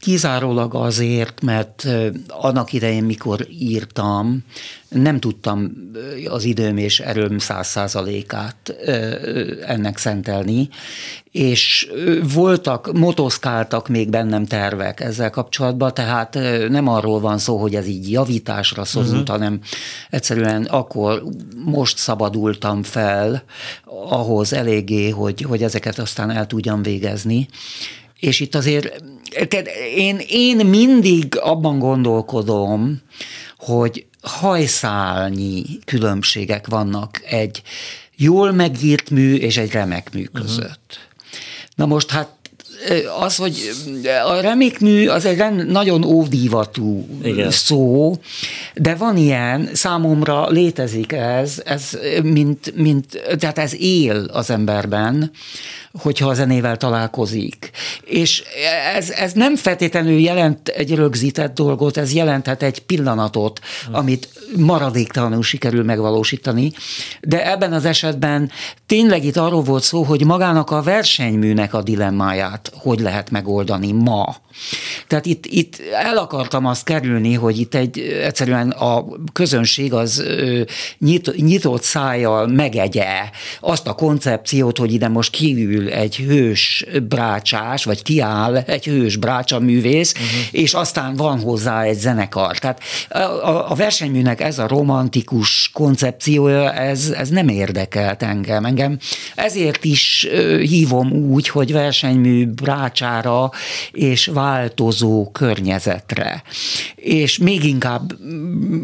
Kizárólag 0.00 0.74
azért, 0.74 1.42
mert 1.42 1.86
annak 2.28 2.72
idején, 2.72 3.04
mikor 3.04 3.46
írtam, 3.50 4.44
nem 4.88 5.20
tudtam 5.20 5.72
az 6.28 6.44
időm 6.44 6.76
és 6.76 7.00
erőm 7.00 7.38
száz 7.38 7.66
százalékát 7.66 8.76
ennek 9.66 9.98
szentelni, 9.98 10.68
és 11.30 11.90
voltak, 12.32 12.92
motoszkáltak 12.92 13.88
még 13.88 14.08
bennem 14.10 14.46
tervek 14.46 15.00
ezzel 15.00 15.30
kapcsolatban, 15.30 15.94
tehát 15.94 16.38
nem 16.68 16.88
arról 16.88 17.20
van 17.20 17.38
szó, 17.38 17.56
hogy 17.56 17.74
ez 17.74 17.86
így 17.86 18.10
javításra 18.10 18.84
szorult, 18.84 19.12
uh-huh. 19.12 19.28
hanem 19.28 19.60
egyszerűen 20.10 20.64
akkor 20.64 21.22
most 21.64 21.98
szabadultam 21.98 22.82
fel 22.82 23.42
ahhoz 24.08 24.52
eléggé, 24.52 25.08
hogy, 25.08 25.42
hogy 25.42 25.62
ezeket 25.62 25.98
aztán 25.98 26.30
el 26.30 26.46
tudjam 26.46 26.82
végezni. 26.82 27.48
És 28.20 28.40
itt 28.40 28.54
azért 28.54 29.02
tehát 29.48 29.68
én, 29.96 30.20
én 30.28 30.66
mindig 30.66 31.38
abban 31.40 31.78
gondolkodom, 31.78 33.00
hogy 33.58 34.06
hajszálnyi 34.22 35.64
különbségek 35.84 36.66
vannak 36.66 37.22
egy 37.24 37.62
jól 38.16 38.52
megírt 38.52 39.10
mű 39.10 39.34
és 39.34 39.56
egy 39.56 39.70
remek 39.70 40.12
mű 40.12 40.26
mhm. 40.32 40.42
között. 40.42 40.86
Uh-huh. 40.88 41.06
Na 41.74 41.86
most 41.86 42.10
hát 42.10 42.38
az, 43.20 43.36
hogy 43.36 43.70
a 44.26 44.40
remékmű 44.40 45.08
az 45.08 45.24
egy 45.24 45.66
nagyon 45.66 46.04
ódívatú 46.04 47.06
Igen. 47.22 47.50
szó, 47.50 48.16
de 48.74 48.94
van 48.94 49.16
ilyen, 49.16 49.70
számomra 49.72 50.48
létezik 50.48 51.12
ez, 51.12 51.62
ez 51.64 51.98
mint, 52.22 52.72
mint, 52.76 53.22
tehát 53.38 53.58
ez 53.58 53.74
él 53.74 54.28
az 54.32 54.50
emberben, 54.50 55.30
hogyha 55.98 56.28
a 56.28 56.34
zenével 56.34 56.76
találkozik. 56.76 57.70
És 58.04 58.42
ez, 58.94 59.10
ez 59.10 59.32
nem 59.32 59.56
feltétlenül 59.56 60.18
jelent 60.18 60.68
egy 60.68 60.94
rögzített 60.94 61.54
dolgot, 61.54 61.96
ez 61.96 62.14
jelenthet 62.14 62.62
egy 62.62 62.78
pillanatot, 62.78 63.60
amit 63.92 64.28
maradéktalanul 64.56 65.42
sikerül 65.42 65.84
megvalósítani, 65.84 66.72
de 67.20 67.50
ebben 67.50 67.72
az 67.72 67.84
esetben 67.84 68.50
tényleg 68.86 69.24
itt 69.24 69.36
arról 69.36 69.62
volt 69.62 69.82
szó, 69.82 70.02
hogy 70.02 70.24
magának 70.24 70.70
a 70.70 70.82
versenyműnek 70.82 71.74
a 71.74 71.82
dilemmáját 71.82 72.72
hogy 72.88 73.00
lehet 73.00 73.30
megoldani 73.30 73.92
ma. 73.92 74.36
Tehát 75.06 75.26
itt, 75.26 75.46
itt 75.46 75.80
el 75.92 76.16
akartam 76.16 76.66
azt 76.66 76.84
kerülni, 76.84 77.34
hogy 77.34 77.58
itt 77.58 77.74
egy 77.74 77.98
egyszerűen 77.98 78.70
a 78.70 79.06
közönség 79.32 79.92
az 79.92 80.24
nyit, 80.98 81.36
nyitott 81.36 81.82
szájjal 81.82 82.46
megegye 82.46 83.30
azt 83.60 83.86
a 83.86 83.92
koncepciót, 83.92 84.78
hogy 84.78 84.92
ide 84.92 85.08
most 85.08 85.30
egy 85.88 86.16
hős 86.16 86.84
brácsás, 87.08 87.84
vagy 87.84 88.02
kiáll 88.02 88.56
egy 88.56 88.84
hős 88.84 89.16
brácsa 89.16 89.58
művész, 89.58 90.12
uh-huh. 90.12 90.28
és 90.50 90.74
aztán 90.74 91.16
van 91.16 91.40
hozzá 91.40 91.82
egy 91.82 91.98
zenekar. 91.98 92.58
Tehát 92.58 92.80
a, 93.08 93.70
a 93.70 93.74
versenyműnek 93.74 94.40
ez 94.40 94.58
a 94.58 94.68
romantikus 94.68 95.70
koncepciója, 95.72 96.72
ez, 96.72 97.14
ez 97.16 97.28
nem 97.28 97.48
érdekelt 97.48 98.22
engem. 98.22 98.64
Engem 98.64 98.98
ezért 99.34 99.84
is 99.84 100.26
hívom 100.60 101.12
úgy, 101.12 101.48
hogy 101.48 101.72
versenymű 101.72 102.46
brácsára 102.46 103.50
és 103.92 104.26
változó 104.26 105.30
környezetre. 105.30 106.42
És 106.94 107.38
még 107.38 107.64
inkább 107.64 108.12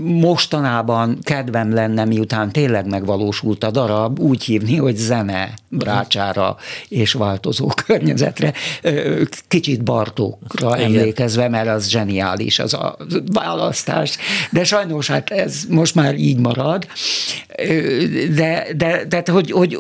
mostanában 0.05 1.19
kedvem 1.23 1.73
lenne, 1.75 2.05
miután 2.05 2.53
tényleg 2.53 2.87
megvalósult 2.87 3.65
a 3.65 3.71
darab, 3.71 4.19
úgy 4.19 4.45
hívni, 4.45 4.77
hogy 4.77 4.97
zene 4.97 5.55
brácsára 5.69 6.57
és 6.95 7.13
változó 7.13 7.71
környezetre. 7.87 8.53
Kicsit 9.49 9.83
Bartókra 9.83 10.77
Igen. 10.77 10.87
emlékezve, 10.87 11.49
mert 11.49 11.69
az 11.69 11.89
zseniális 11.89 12.59
az 12.59 12.75
a 12.75 12.97
választás. 13.33 14.17
De 14.51 14.65
sajnos 14.65 15.07
hát 15.07 15.31
ez 15.31 15.63
most 15.69 15.95
már 15.95 16.15
így 16.15 16.39
marad. 16.39 16.87
De, 18.35 18.67
de, 18.77 19.05
de 19.09 19.23
hogy, 19.27 19.51
hogy 19.51 19.79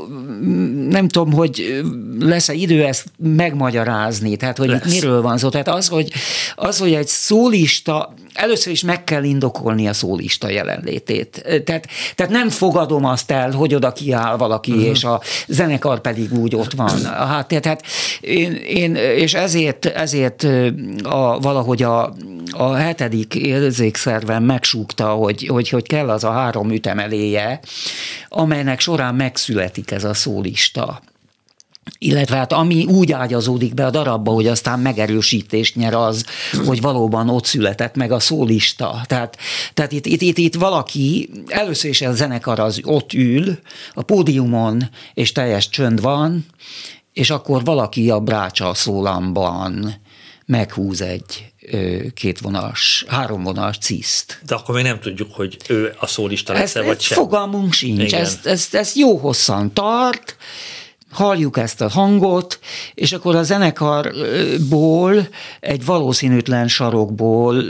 nem 0.88 1.08
tudom, 1.08 1.32
hogy 1.32 1.82
lesz-e 2.20 2.52
idő 2.52 2.84
ezt 2.84 3.06
megmagyarázni, 3.16 4.36
tehát 4.36 4.58
hogy 4.58 4.70
itt 4.70 4.84
miről 4.84 5.22
van 5.22 5.38
szó. 5.38 5.48
Tehát 5.48 5.68
az, 5.68 5.88
hogy, 5.88 6.12
az, 6.54 6.78
hogy 6.78 6.92
egy 6.92 7.06
szólista, 7.06 8.14
először 8.32 8.72
is 8.72 8.82
meg 8.82 9.04
kell 9.04 9.24
indokolni 9.24 9.88
a 9.88 9.92
szólista 9.92 10.48
jelenlétét. 10.48 11.62
Tehát, 11.64 11.86
tehát 12.14 12.32
nem 12.32 12.48
fogadom 12.48 13.04
azt 13.04 13.30
el, 13.30 13.50
hogy 13.50 13.74
oda 13.74 13.92
kiáll 13.92 14.36
valaki, 14.36 14.70
uh-huh. 14.70 14.86
és 14.86 15.04
a 15.04 15.20
zenekar 15.48 16.00
pedig 16.00 16.32
úgy 16.32 16.54
ott 16.56 16.72
van. 16.72 16.93
Hát, 17.02 17.48
tehát 17.48 17.82
én, 18.20 18.54
én 18.54 18.94
és 18.94 19.34
ezért, 19.34 19.86
ezért 19.86 20.46
a, 21.02 21.38
valahogy 21.38 21.82
a, 21.82 22.14
a 22.50 22.72
hetedik 22.72 23.34
érzékszerven 23.34 24.42
megsúgta, 24.42 25.08
hogy, 25.08 25.46
hogy, 25.46 25.68
hogy 25.68 25.86
kell 25.86 26.10
az 26.10 26.24
a 26.24 26.30
három 26.30 26.70
ütemeléje, 26.70 27.60
amelynek 28.28 28.80
során 28.80 29.14
megszületik 29.14 29.90
ez 29.90 30.04
a 30.04 30.14
szólista. 30.14 31.00
Illetve 31.98 32.36
hát 32.36 32.52
ami 32.52 32.84
úgy 32.84 33.12
ágyazódik 33.12 33.74
be 33.74 33.86
a 33.86 33.90
darabba, 33.90 34.30
hogy 34.30 34.46
aztán 34.46 34.78
megerősítést 34.78 35.76
nyer 35.76 35.94
az, 35.94 36.24
hogy 36.66 36.80
valóban 36.80 37.28
ott 37.28 37.44
született 37.44 37.94
meg 37.94 38.12
a 38.12 38.20
szólista. 38.20 39.04
Tehát, 39.06 39.36
tehát 39.74 39.92
itt, 39.92 40.06
itt, 40.06 40.20
itt, 40.20 40.38
itt 40.38 40.54
valaki, 40.54 41.30
először 41.46 41.90
is 41.90 42.00
a 42.00 42.12
zenekar 42.12 42.58
az 42.58 42.80
ott 42.84 43.12
ül 43.12 43.58
a 43.94 44.02
pódiumon, 44.02 44.90
és 45.14 45.32
teljes 45.32 45.68
csönd 45.68 46.00
van, 46.00 46.46
és 47.12 47.30
akkor 47.30 47.64
valaki 47.64 48.10
a 48.10 48.20
brácsa 48.20 48.74
szólamban 48.74 49.94
meghúz 50.46 51.00
egy 51.00 51.52
kétvonalas, 52.14 53.04
háromvonalas 53.08 53.78
ciszt. 53.78 54.40
De 54.46 54.54
akkor 54.54 54.74
még 54.74 54.84
nem 54.84 55.00
tudjuk, 55.00 55.34
hogy 55.34 55.56
ő 55.68 55.94
a 55.98 56.06
szólista 56.06 56.52
lesz-e, 56.52 56.82
vagy 56.82 57.00
sem. 57.00 57.18
Fogalmunk 57.18 57.72
sincs, 57.72 58.14
ez, 58.14 58.38
ez, 58.44 58.68
ez 58.72 58.94
jó 58.94 59.16
hosszan 59.16 59.72
tart, 59.72 60.36
halljuk 61.14 61.58
ezt 61.58 61.80
a 61.80 61.88
hangot, 61.88 62.58
és 62.94 63.12
akkor 63.12 63.36
a 63.36 63.42
zenekarból, 63.42 65.28
egy 65.60 65.84
valószínűtlen 65.84 66.68
sarokból 66.68 67.62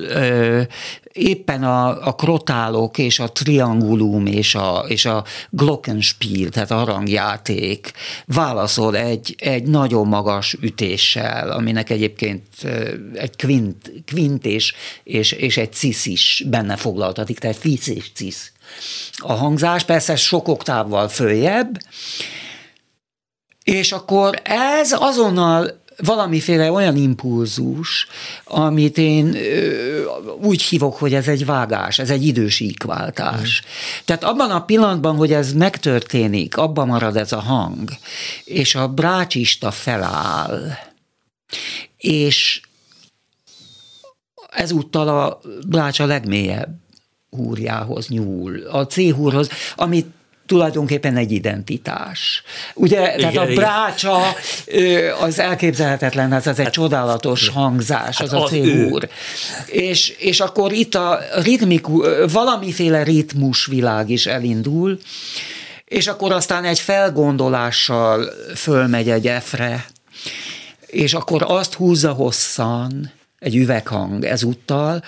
éppen 1.13 1.65
a, 1.65 2.07
a 2.07 2.15
krotálok 2.15 2.99
és 2.99 3.19
a 3.19 3.33
triangulum 3.33 4.27
és 4.27 4.55
a, 4.55 4.85
és 4.89 5.05
a 5.05 5.25
glockenspiel, 5.51 6.49
tehát 6.49 6.71
a 6.71 6.75
harangjáték 6.75 7.93
válaszol 8.27 8.97
egy, 8.97 9.35
egy 9.39 9.63
nagyon 9.63 10.07
magas 10.07 10.57
ütéssel, 10.61 11.51
aminek 11.51 11.91
egyébként 11.91 12.43
egy 13.15 13.37
kvint, 13.37 13.93
kvint 14.07 14.47
és, 14.47 14.75
és, 15.05 15.33
és 15.33 15.57
egy 15.57 15.73
cis 15.73 16.07
is 16.07 16.45
benne 16.47 16.77
foglaltatik, 16.77 17.39
tehát 17.39 17.57
fisz 17.57 17.87
és 17.87 18.11
cis 18.15 18.53
a 19.17 19.33
hangzás, 19.33 19.85
persze 19.85 20.17
sok 20.17 20.49
oktávval 20.49 21.09
följebb, 21.09 21.79
és 23.65 23.93
akkor 23.93 24.41
ez 24.45 24.93
azonnal 24.93 25.83
valamiféle 25.97 26.73
olyan 26.73 26.97
impulzus, 26.97 28.07
amit 28.45 28.99
én 28.99 29.35
ö, 29.35 30.05
úgy 30.43 30.63
hívok, 30.63 30.97
hogy 30.97 31.15
ez 31.15 31.29
egy 31.29 31.47
vágás, 31.47 31.99
ez 31.99 32.11
egy 32.11 32.27
idősíkváltás. 32.27 33.63
Mm. 33.65 33.69
Tehát 34.05 34.25
abban 34.25 34.51
a 34.51 34.65
pillanatban, 34.65 35.17
hogy 35.17 35.33
ez 35.33 35.53
megtörténik, 35.53 36.57
abban 36.57 36.87
marad 36.87 37.17
ez 37.17 37.33
a 37.33 37.41
hang, 37.41 37.91
és 38.45 38.75
a 38.75 38.89
brácsista 38.89 39.71
feláll, 39.71 40.73
és 41.97 42.61
ezúttal 44.51 45.09
a 45.09 45.41
brács 45.67 46.01
a 46.01 46.07
legmélyebb 46.07 46.83
húrjához 47.31 48.09
nyúl, 48.09 48.67
a 48.71 48.87
C-húrhoz, 48.87 49.49
amit 49.77 50.07
tulajdonképpen 50.47 51.17
egy 51.17 51.33
identitás. 51.33 52.43
Ugye, 52.75 53.15
igen, 53.17 53.33
tehát 53.33 53.49
a 53.49 53.53
brácsa 53.53 54.21
az 55.21 55.39
elképzelhetetlen, 55.39 56.33
ez 56.33 56.47
az 56.47 56.59
egy 56.59 56.65
hát, 56.65 56.75
csodálatos 56.75 57.49
hangzás, 57.49 58.17
hát 58.17 58.27
az, 58.27 58.33
az 58.33 58.43
a 58.43 58.47
céhúr. 58.47 59.09
És, 59.67 60.09
és 60.09 60.41
akkor 60.41 60.73
itt 60.73 60.95
a 60.95 61.19
ritmiku, 61.43 62.03
valamiféle 62.29 63.03
ritmus 63.03 63.67
világ 63.67 64.11
is 64.11 64.27
elindul, 64.27 64.99
és 65.85 66.07
akkor 66.07 66.33
aztán 66.33 66.65
egy 66.65 66.81
felgondolással 66.81 68.33
fölmegy 68.55 69.11
egy 69.11 69.27
efre, 69.27 69.87
és 70.87 71.15
akkor 71.15 71.45
azt 71.47 71.75
húzza 71.75 72.13
hosszan, 72.13 73.13
egy 73.45 73.57
üveghang 73.57 74.25
ezúttal, 74.25 75.03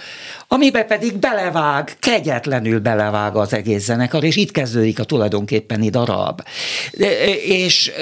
amiben 0.49 0.87
pedig 0.87 1.16
belevág, 1.18 1.96
kegyetlenül 1.99 2.81
belevág 2.81 3.37
az 3.37 3.53
egész 3.53 3.85
zenekar, 3.85 4.25
és 4.25 4.37
itt 4.37 4.51
kezdődik 4.51 4.99
a 4.99 5.05
tulajdonképpeni 5.05 5.88
darab. 5.90 6.42
És 7.46 7.92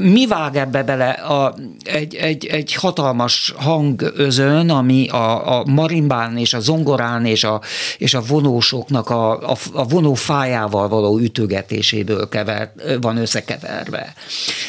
mi 0.00 0.26
vág 0.26 0.56
ebbe 0.56 0.82
bele? 0.82 1.10
A, 1.10 1.54
egy, 1.84 2.14
egy, 2.14 2.46
egy 2.46 2.74
hatalmas 2.74 3.52
hangözön, 3.56 4.70
ami 4.70 5.08
a, 5.08 5.58
a 5.58 5.64
marimbán 5.66 6.36
és 6.36 6.54
a 6.54 6.60
zongorán 6.60 7.26
és 7.26 7.44
a, 7.44 7.60
és 7.98 8.14
a 8.14 8.22
vonósoknak 8.28 9.10
a, 9.10 9.50
a, 9.50 9.56
a 9.72 9.84
vonófájával 9.84 10.88
való 10.88 11.18
ütögetéséből 11.18 12.28
kever, 12.28 12.72
van 13.00 13.16
összekeverve. 13.16 14.14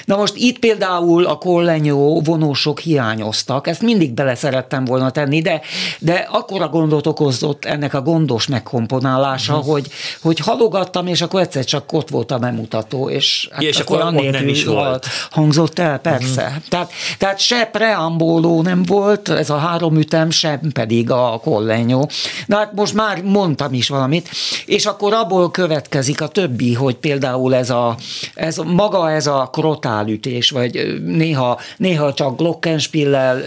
Na 0.06 0.18
most 0.18 0.36
itt 0.36 0.60
például 0.60 1.26
a 1.26 1.38
kollenyó 1.38 2.22
vonósok 2.22 2.80
hiányoztak, 2.80 3.68
ezt 3.68 3.82
mindig 3.82 4.14
bele 4.14 4.36
szerettem 4.36 4.86
volna 5.06 5.12
tenni, 5.12 5.42
de, 5.42 5.62
de 6.00 6.28
akkora 6.32 6.68
gondot 6.68 7.08
okozott 7.08 7.66
ennek 7.66 7.94
a 7.94 8.02
gondos 8.02 8.48
megkomponálása, 8.48 9.54
uh-huh. 9.54 9.72
hogy, 9.72 9.88
hogy 10.22 10.40
halogattam, 10.40 11.08
és 11.08 11.22
akkor 11.22 11.42
egyszer 11.42 11.64
csak 11.64 11.94
ott 11.94 12.10
volt 12.10 12.32
a 12.32 12.38
bemutató, 12.38 13.10
és, 13.10 13.50
hát 13.52 13.62
és 13.62 13.80
akkor, 13.80 14.02
akkor 14.02 14.24
nem 14.24 14.48
is 14.48 14.66
volt. 14.66 15.08
hangzott 15.32 15.80
el, 15.80 15.98
persze. 15.98 16.44
Uh-huh. 16.44 16.64
Tehát, 16.70 16.92
tehát 17.18 17.40
se 17.40 17.66
preambóló 17.66 18.62
nem 18.62 18.84
volt, 18.84 19.30
ez 19.30 19.50
a 19.50 19.58
három 19.58 19.98
ütem, 19.98 20.30
sem 20.30 20.60
pedig 20.74 21.12
a 21.12 21.40
kollenyó. 21.44 22.10
Na 22.46 22.58
hát 22.58 22.74
most 22.74 22.94
már 22.94 23.22
mondtam 23.22 23.74
is 23.74 23.90
valamit, 23.90 24.30
és 24.66 24.86
akkor 24.86 25.14
abból 25.14 25.52
következik 25.52 26.22
a 26.22 26.28
többi, 26.28 26.74
hogy 26.74 26.96
például 26.96 27.56
ez 27.56 27.70
a, 27.70 27.98
ez 28.34 28.58
maga 28.58 29.12
ez 29.12 29.28
a 29.28 29.50
krotálütés, 29.52 30.50
vagy 30.50 31.02
néha, 31.06 31.60
néha 31.78 32.14
csak 32.14 32.38
glockenspiellel, 32.38 33.42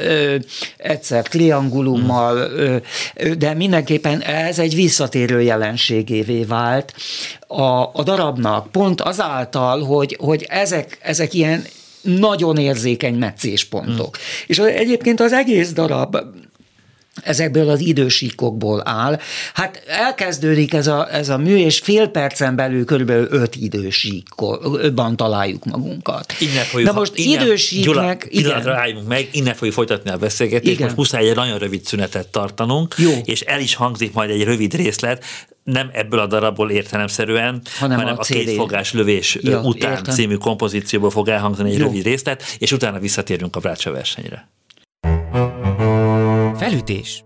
egyszer 0.76 1.28
triangulummal, 1.38 2.48
de 3.38 3.54
mindenképpen 3.54 4.20
ez 4.20 4.58
egy 4.58 4.74
visszatérő 4.74 5.42
jelenségévé 5.42 6.42
vált 6.42 6.94
a, 7.46 7.62
a 7.92 8.02
darabnak, 8.04 8.70
pont 8.70 9.00
azáltal, 9.00 9.82
hogy, 9.82 10.16
hogy 10.20 10.46
ezek, 10.48 10.98
ezek 11.02 11.34
ilyen 11.34 11.64
nagyon 12.00 12.56
érzékeny 12.56 13.14
meccéspontok. 13.14 14.16
Mm. 14.18 14.20
És 14.46 14.58
egyébként 14.58 15.20
az 15.20 15.32
egész 15.32 15.72
darab 15.72 16.16
ezekből 17.22 17.68
az 17.68 17.80
idősíkokból 17.80 18.82
áll. 18.84 19.18
Hát 19.54 19.82
elkezdődik 19.86 20.72
ez 20.72 20.86
a, 20.86 21.14
ez 21.14 21.28
a 21.28 21.38
mű, 21.38 21.56
és 21.56 21.78
fél 21.78 22.08
percen 22.08 22.56
belül 22.56 22.84
körülbelül 22.84 23.26
öt 23.30 23.56
idősíkban 23.56 25.16
találjuk 25.16 25.64
magunkat. 25.64 26.34
Innen 26.38 26.64
fogjuk, 26.64 26.92
Na 26.92 26.98
most 26.98 27.16
innen, 27.16 27.42
idősíknek... 27.42 28.28
Gyula, 28.30 28.76
álljunk 28.76 29.08
meg, 29.08 29.28
innen 29.32 29.54
fogjuk 29.54 29.74
folytatni 29.74 30.10
a 30.10 30.16
beszélgetést, 30.16 30.72
igen. 30.72 30.84
most 30.84 30.96
muszáj 30.96 31.28
egy 31.28 31.36
nagyon 31.36 31.58
rövid 31.58 31.84
szünetet 31.84 32.28
tartanunk, 32.28 32.94
Jó. 32.98 33.10
és 33.24 33.40
el 33.40 33.60
is 33.60 33.74
hangzik 33.74 34.12
majd 34.12 34.30
egy 34.30 34.42
rövid 34.42 34.74
részlet, 34.74 35.24
nem 35.72 35.90
ebből 35.92 36.20
a 36.20 36.26
darabból 36.26 36.70
értelemszerűen, 36.70 37.62
hanem, 37.78 37.98
hanem 37.98 38.14
a, 38.16 38.20
a 38.20 38.22
kétfogás 38.22 38.92
lövés 38.92 39.38
ja, 39.40 39.60
után 39.60 39.92
értem. 39.92 40.14
című 40.14 40.34
kompozícióból 40.34 41.10
fog 41.10 41.28
elhangzani 41.28 41.70
egy 41.70 41.78
Jó. 41.78 41.84
rövid 41.84 42.04
részlet, 42.04 42.42
és 42.58 42.72
utána 42.72 42.98
visszatérünk 42.98 43.56
a 43.56 43.60
Brácsa 43.60 43.90
versenyre. 43.90 44.48
Felütés 46.58 47.24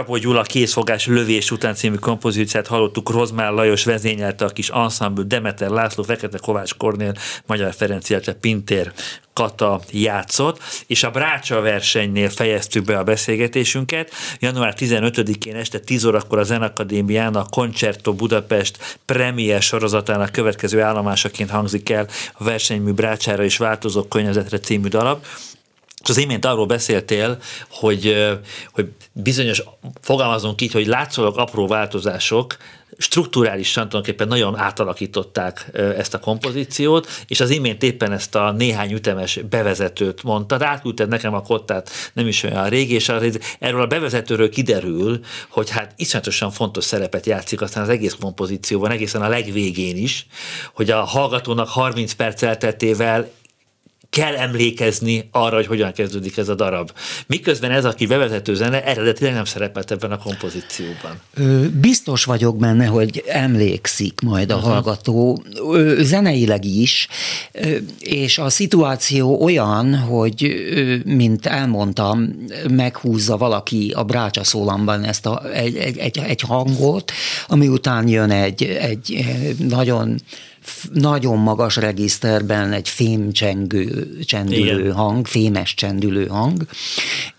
Csapó 0.00 0.16
Gyula 0.16 0.42
készfogás 0.42 1.06
lövés 1.06 1.50
után 1.50 1.74
című 1.74 1.94
kompozíciát 1.94 2.66
hallottuk, 2.66 3.10
Rozmár 3.10 3.52
Lajos 3.52 3.84
vezényelte 3.84 4.44
a 4.44 4.48
kis 4.48 4.68
ensemble, 4.68 5.24
Demeter 5.24 5.70
László, 5.70 6.02
Fekete 6.02 6.38
Kovács 6.38 6.74
Kornél, 6.74 7.14
Magyar 7.46 7.74
Ferenc, 7.74 8.10
illetve 8.10 8.32
Pintér 8.32 8.92
Kata 9.32 9.80
játszott, 9.90 10.60
és 10.86 11.02
a 11.02 11.10
Brácsa 11.10 11.60
versenynél 11.60 12.28
fejeztük 12.28 12.84
be 12.84 12.98
a 12.98 13.04
beszélgetésünket. 13.04 14.10
Január 14.38 14.74
15-én 14.78 15.54
este 15.54 15.78
10 15.78 16.04
órakor 16.04 16.38
a 16.38 16.42
Zenakadémián 16.42 17.34
a 17.34 17.44
Concerto 17.50 18.14
Budapest 18.14 18.98
premier 19.04 19.62
sorozatának 19.62 20.32
következő 20.32 20.80
állomásaként 20.82 21.50
hangzik 21.50 21.90
el 21.90 22.08
a 22.32 22.44
versenymű 22.44 22.92
Brácsára 22.92 23.44
és 23.44 23.56
változó 23.56 24.02
környezetre 24.02 24.58
című 24.58 24.88
darab. 24.88 25.24
És 26.02 26.08
az 26.08 26.16
imént 26.16 26.44
arról 26.44 26.66
beszéltél, 26.66 27.38
hogy, 27.70 28.26
hogy 28.72 28.88
bizonyos, 29.12 29.62
fogalmazunk 30.00 30.60
így, 30.60 30.72
hogy 30.72 30.86
látszólag 30.86 31.38
apró 31.38 31.66
változások 31.66 32.56
strukturálisan 33.00 33.88
tulajdonképpen 33.88 34.28
nagyon 34.28 34.58
átalakították 34.58 35.70
ezt 35.96 36.14
a 36.14 36.18
kompozíciót, 36.18 37.08
és 37.26 37.40
az 37.40 37.50
imént 37.50 37.82
éppen 37.82 38.12
ezt 38.12 38.34
a 38.34 38.50
néhány 38.50 38.92
ütemes 38.92 39.40
bevezetőt 39.50 40.22
mondta, 40.22 40.56
átküldted 40.60 41.08
nekem 41.08 41.34
a 41.34 41.42
kottát 41.42 41.90
nem 42.12 42.26
is 42.26 42.42
olyan 42.42 42.68
régi, 42.68 42.94
és 42.94 43.08
erről 43.58 43.80
a 43.80 43.86
bevezetőről 43.86 44.50
kiderül, 44.50 45.20
hogy 45.48 45.70
hát 45.70 45.92
iszonyatosan 45.96 46.50
fontos 46.50 46.84
szerepet 46.84 47.26
játszik 47.26 47.60
aztán 47.60 47.82
az 47.82 47.88
egész 47.88 48.16
kompozícióban, 48.20 48.90
egészen 48.90 49.22
a 49.22 49.28
legvégén 49.28 49.96
is, 49.96 50.26
hogy 50.74 50.90
a 50.90 51.00
hallgatónak 51.00 51.68
30 51.68 52.12
perc 52.12 52.42
elteltével 52.42 53.30
kell 54.10 54.36
emlékezni 54.36 55.28
arra, 55.32 55.56
hogy 55.56 55.66
hogyan 55.66 55.92
kezdődik 55.92 56.36
ez 56.36 56.48
a 56.48 56.54
darab. 56.54 56.90
Miközben 57.26 57.70
ez, 57.70 57.84
aki 57.84 58.06
bevezető 58.06 58.54
zene, 58.54 58.84
eredetileg 58.84 59.32
nem 59.32 59.44
szerepelt 59.44 59.90
ebben 59.90 60.12
a 60.12 60.18
kompozícióban. 60.18 61.20
Biztos 61.80 62.24
vagyok 62.24 62.56
benne, 62.56 62.86
hogy 62.86 63.24
emlékszik 63.26 64.20
majd 64.20 64.50
a 64.50 64.54
uh-huh. 64.54 64.70
hallgató, 64.70 65.42
zeneileg 65.98 66.64
is, 66.64 67.08
és 67.98 68.38
a 68.38 68.48
szituáció 68.48 69.42
olyan, 69.42 69.96
hogy, 69.96 70.54
mint 71.04 71.46
elmondtam, 71.46 72.46
meghúzza 72.70 73.36
valaki 73.36 73.92
a 73.96 74.04
brácsa 74.04 74.44
szólamban 74.44 75.04
ezt 75.04 75.26
a, 75.26 75.52
egy, 75.52 75.76
egy, 75.76 76.18
egy 76.18 76.40
hangot, 76.40 77.12
ami 77.48 77.68
után 77.68 78.08
jön 78.08 78.30
egy, 78.30 78.62
egy 78.62 79.24
nagyon 79.58 80.20
nagyon 80.92 81.38
magas 81.38 81.76
regiszterben 81.76 82.72
egy 82.72 82.88
fém 82.88 83.32
csengő, 83.32 84.18
csendülő 84.24 84.80
Igen. 84.80 84.92
hang, 84.92 85.26
fémes 85.26 85.74
csendülő 85.74 86.26
hang, 86.26 86.66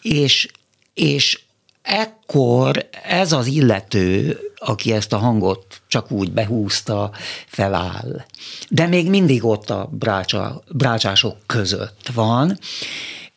és, 0.02 0.48
és 0.94 1.40
ekkor 1.82 2.90
ez 3.04 3.32
az 3.32 3.48
illető, 3.48 4.40
aki 4.56 4.92
ezt 4.92 5.14
a 5.14 5.18
hangot 5.18 5.82
csak 5.88 6.12
úgy 6.12 6.32
behúzta, 6.32 7.12
feláll. 7.48 8.26
De 8.70 8.88
még 8.88 9.10
mindig 9.10 9.44
ott 9.44 9.70
a 9.70 9.90
brácsa, 9.92 10.64
brácsások 10.72 11.36
között 11.46 12.10
van, 12.14 12.60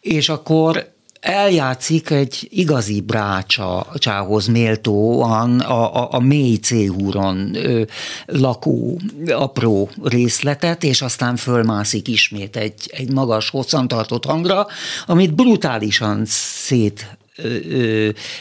és 0.00 0.28
akkor 0.28 0.93
eljátszik 1.24 2.10
egy 2.10 2.48
igazi 2.50 3.00
brácsához 3.00 4.46
méltóan 4.46 5.60
a, 5.60 6.02
a, 6.02 6.08
a 6.10 6.20
mély 6.20 6.56
céhúron 6.56 7.56
lakó 8.26 9.00
apró 9.28 9.90
részletet, 10.02 10.84
és 10.84 11.02
aztán 11.02 11.36
fölmászik 11.36 12.08
ismét 12.08 12.56
egy, 12.56 12.90
egy 12.92 13.12
magas, 13.12 13.50
hosszantartott 13.50 14.24
hangra, 14.24 14.66
amit 15.06 15.34
brutálisan 15.34 16.22
szét 16.26 17.16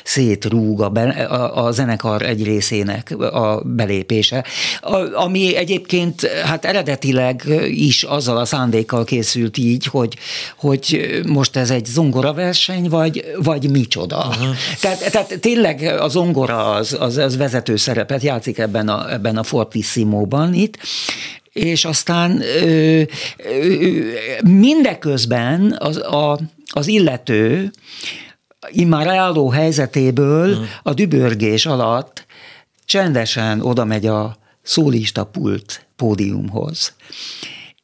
szétrúg 0.04 0.82
a, 0.82 0.92
a, 0.96 1.66
a 1.66 1.72
zenekar 1.72 2.22
egy 2.22 2.44
részének 2.44 3.16
a 3.20 3.62
belépése, 3.66 4.46
a, 4.82 4.96
ami 5.14 5.56
egyébként 5.56 6.28
hát 6.28 6.66
eredetileg 6.66 7.44
is 7.68 8.04
azzal 8.04 8.38
a 8.38 8.46
szándékkal 8.46 9.04
készült 9.04 9.58
így, 9.58 9.86
hogy, 9.86 10.18
hogy 10.58 11.20
most 11.28 11.56
ez 11.56 11.70
egy 11.70 11.86
zongoraverseny, 11.86 12.90
vagy, 12.90 13.26
vagy 13.38 13.70
micsoda. 13.70 14.18
Uh-huh. 14.18 14.56
Tehát, 14.82 15.12
tehát 15.12 15.40
tényleg 15.40 15.82
a 16.00 16.08
zongora 16.08 16.72
az, 16.72 16.98
az, 17.00 17.18
az 17.18 17.38
vezető 17.38 17.76
szerepet 17.76 18.22
játszik 18.22 18.58
ebben 18.58 18.90
a, 18.90 19.12
ebben 19.14 19.38
a 19.38 19.44
fortissimóban 19.44 20.54
itt, 20.54 20.78
és 21.54 21.86
aztán 21.86 22.42
ö, 22.42 23.02
ö, 23.38 24.02
mindeközben 24.44 25.76
az, 25.80 25.98
a, 25.98 26.40
az 26.74 26.88
illető 26.88 27.72
immár 28.70 29.08
álló 29.08 29.50
helyzetéből 29.50 30.56
hmm. 30.56 30.66
a 30.84 30.94
dübörgés 30.94 31.66
alatt 31.66 32.26
csendesen 32.86 33.62
oda 33.62 33.86
megy 33.86 34.06
a 34.06 34.38
szólista 34.62 35.24
pult 35.26 35.86
pódiumhoz. 35.96 36.94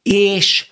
És 0.02 0.66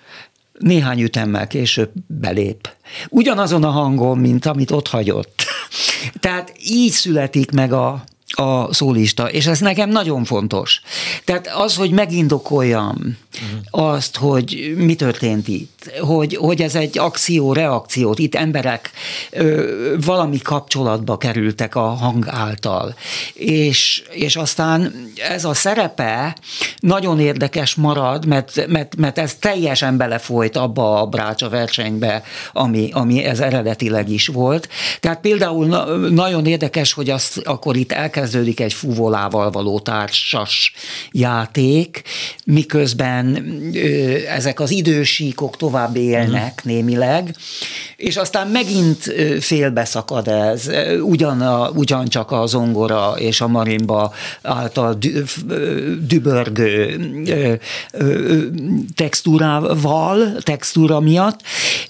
néhány 0.59 1.01
ütemmel 1.01 1.47
később 1.47 1.91
belép. 2.07 2.71
Ugyanazon 3.09 3.65
a 3.65 3.71
hangon, 3.71 4.19
mint 4.19 4.47
amit 4.47 4.71
ott 4.71 4.89
hagyott. 4.89 5.45
Tehát 6.21 6.53
így 6.65 6.93
születik 6.93 7.51
meg 7.51 7.73
a, 7.73 8.05
a 8.29 8.75
szólista, 8.75 9.31
és 9.31 9.47
ez 9.47 9.59
nekem 9.59 9.91
nagyon 9.91 10.25
fontos. 10.25 10.81
Tehát 11.25 11.51
az, 11.55 11.77
hogy 11.77 11.91
megindokoljam 11.91 12.97
uh-huh. 12.99 13.93
azt, 13.93 14.17
hogy 14.17 14.75
mi 14.77 14.95
történt 14.95 15.49
itt, 15.49 15.91
hogy, 16.01 16.37
hogy 16.37 16.63
ez 16.63 16.75
egy 16.75 16.99
akció-reakciót, 16.99 18.19
itt 18.19 18.35
emberek 18.35 18.91
ö, 19.31 19.95
valami 20.05 20.39
kapcsolatba 20.39 21.17
kerültek 21.17 21.75
a 21.75 21.81
hang 21.81 22.29
által, 22.29 22.95
és, 23.35 24.03
és 24.11 24.37
aztán 24.37 24.93
ez 25.29 25.45
a 25.45 25.55
szerepe 25.55 26.37
nagyon 26.79 27.21
érdekes 27.21 27.75
marad, 27.75 28.27
mert, 28.27 28.67
mert, 28.67 28.97
mert 28.97 29.19
ez 29.19 29.35
teljesen 29.35 29.97
belefolyt 29.97 30.57
abba 30.57 31.01
a 31.01 31.07
brácsa 31.07 31.49
versenybe, 31.49 32.23
ami, 32.53 32.91
ami 32.93 33.25
ez 33.25 33.41
eredetileg 33.41 34.09
is 34.09 34.27
volt. 34.27 34.69
Tehát 35.01 35.21
például 35.21 35.67
na, 35.67 35.97
nagyon 35.97 36.47
érdekes, 36.47 36.93
hogy 36.93 37.11
azt 37.11 37.39
akkor 37.45 37.77
itt 37.77 37.93
elkezdődik 38.19 38.61
egy 38.61 38.73
fuvolával 38.73 39.51
való 39.51 39.81
társas 39.81 40.73
játék, 41.11 42.03
miközben 42.45 43.47
ezek 44.29 44.61
az 44.61 44.71
idősíkok 44.71 45.57
tovább 45.57 45.97
élnek 45.97 46.53
uh-huh. 46.57 46.73
némileg, 46.73 47.35
és 47.97 48.17
aztán 48.17 48.47
megint 48.49 49.15
félbeszakad 49.41 50.29
ez, 50.29 50.71
ugyan 51.01 51.41
a, 51.41 51.69
ugyancsak 51.69 52.31
a 52.31 52.47
zongora 52.47 53.15
és 53.19 53.41
a 53.41 53.49
marimba 53.49 54.13
által 54.43 54.99
dübörgő 56.07 57.01
textúrával, 58.95 60.37
textúra 60.43 61.01
miatt, 61.01 61.41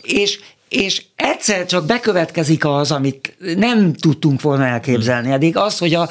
és 0.03 0.38
és 0.69 1.03
egyszer 1.17 1.67
csak 1.67 1.87
bekövetkezik 1.87 2.65
az, 2.65 2.91
amit 2.93 3.37
nem 3.57 3.93
tudtunk 3.95 4.41
volna 4.41 4.67
elképzelni 4.67 5.33
eddig, 5.33 5.57
az, 5.57 5.79
hogy 5.79 5.95
a, 5.95 6.09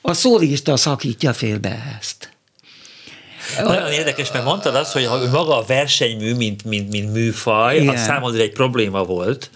a 0.00 0.12
szólista 0.12 0.76
szakítja 0.76 1.32
félbe 1.32 1.96
ezt. 1.98 2.33
Nagyon 3.62 3.90
érdekes, 3.90 4.32
mert 4.32 4.44
mondtad 4.44 4.74
azt, 4.74 4.92
hogy 4.92 5.08
maga 5.32 5.58
a 5.58 5.64
versenymű, 5.66 6.34
mint, 6.34 6.64
mint, 6.64 6.90
mint 6.90 7.12
műfaj, 7.12 7.76
Igen. 7.76 7.94
az 7.94 8.00
számodra 8.00 8.42
egy 8.42 8.52
probléma 8.52 9.04
volt, 9.04 9.50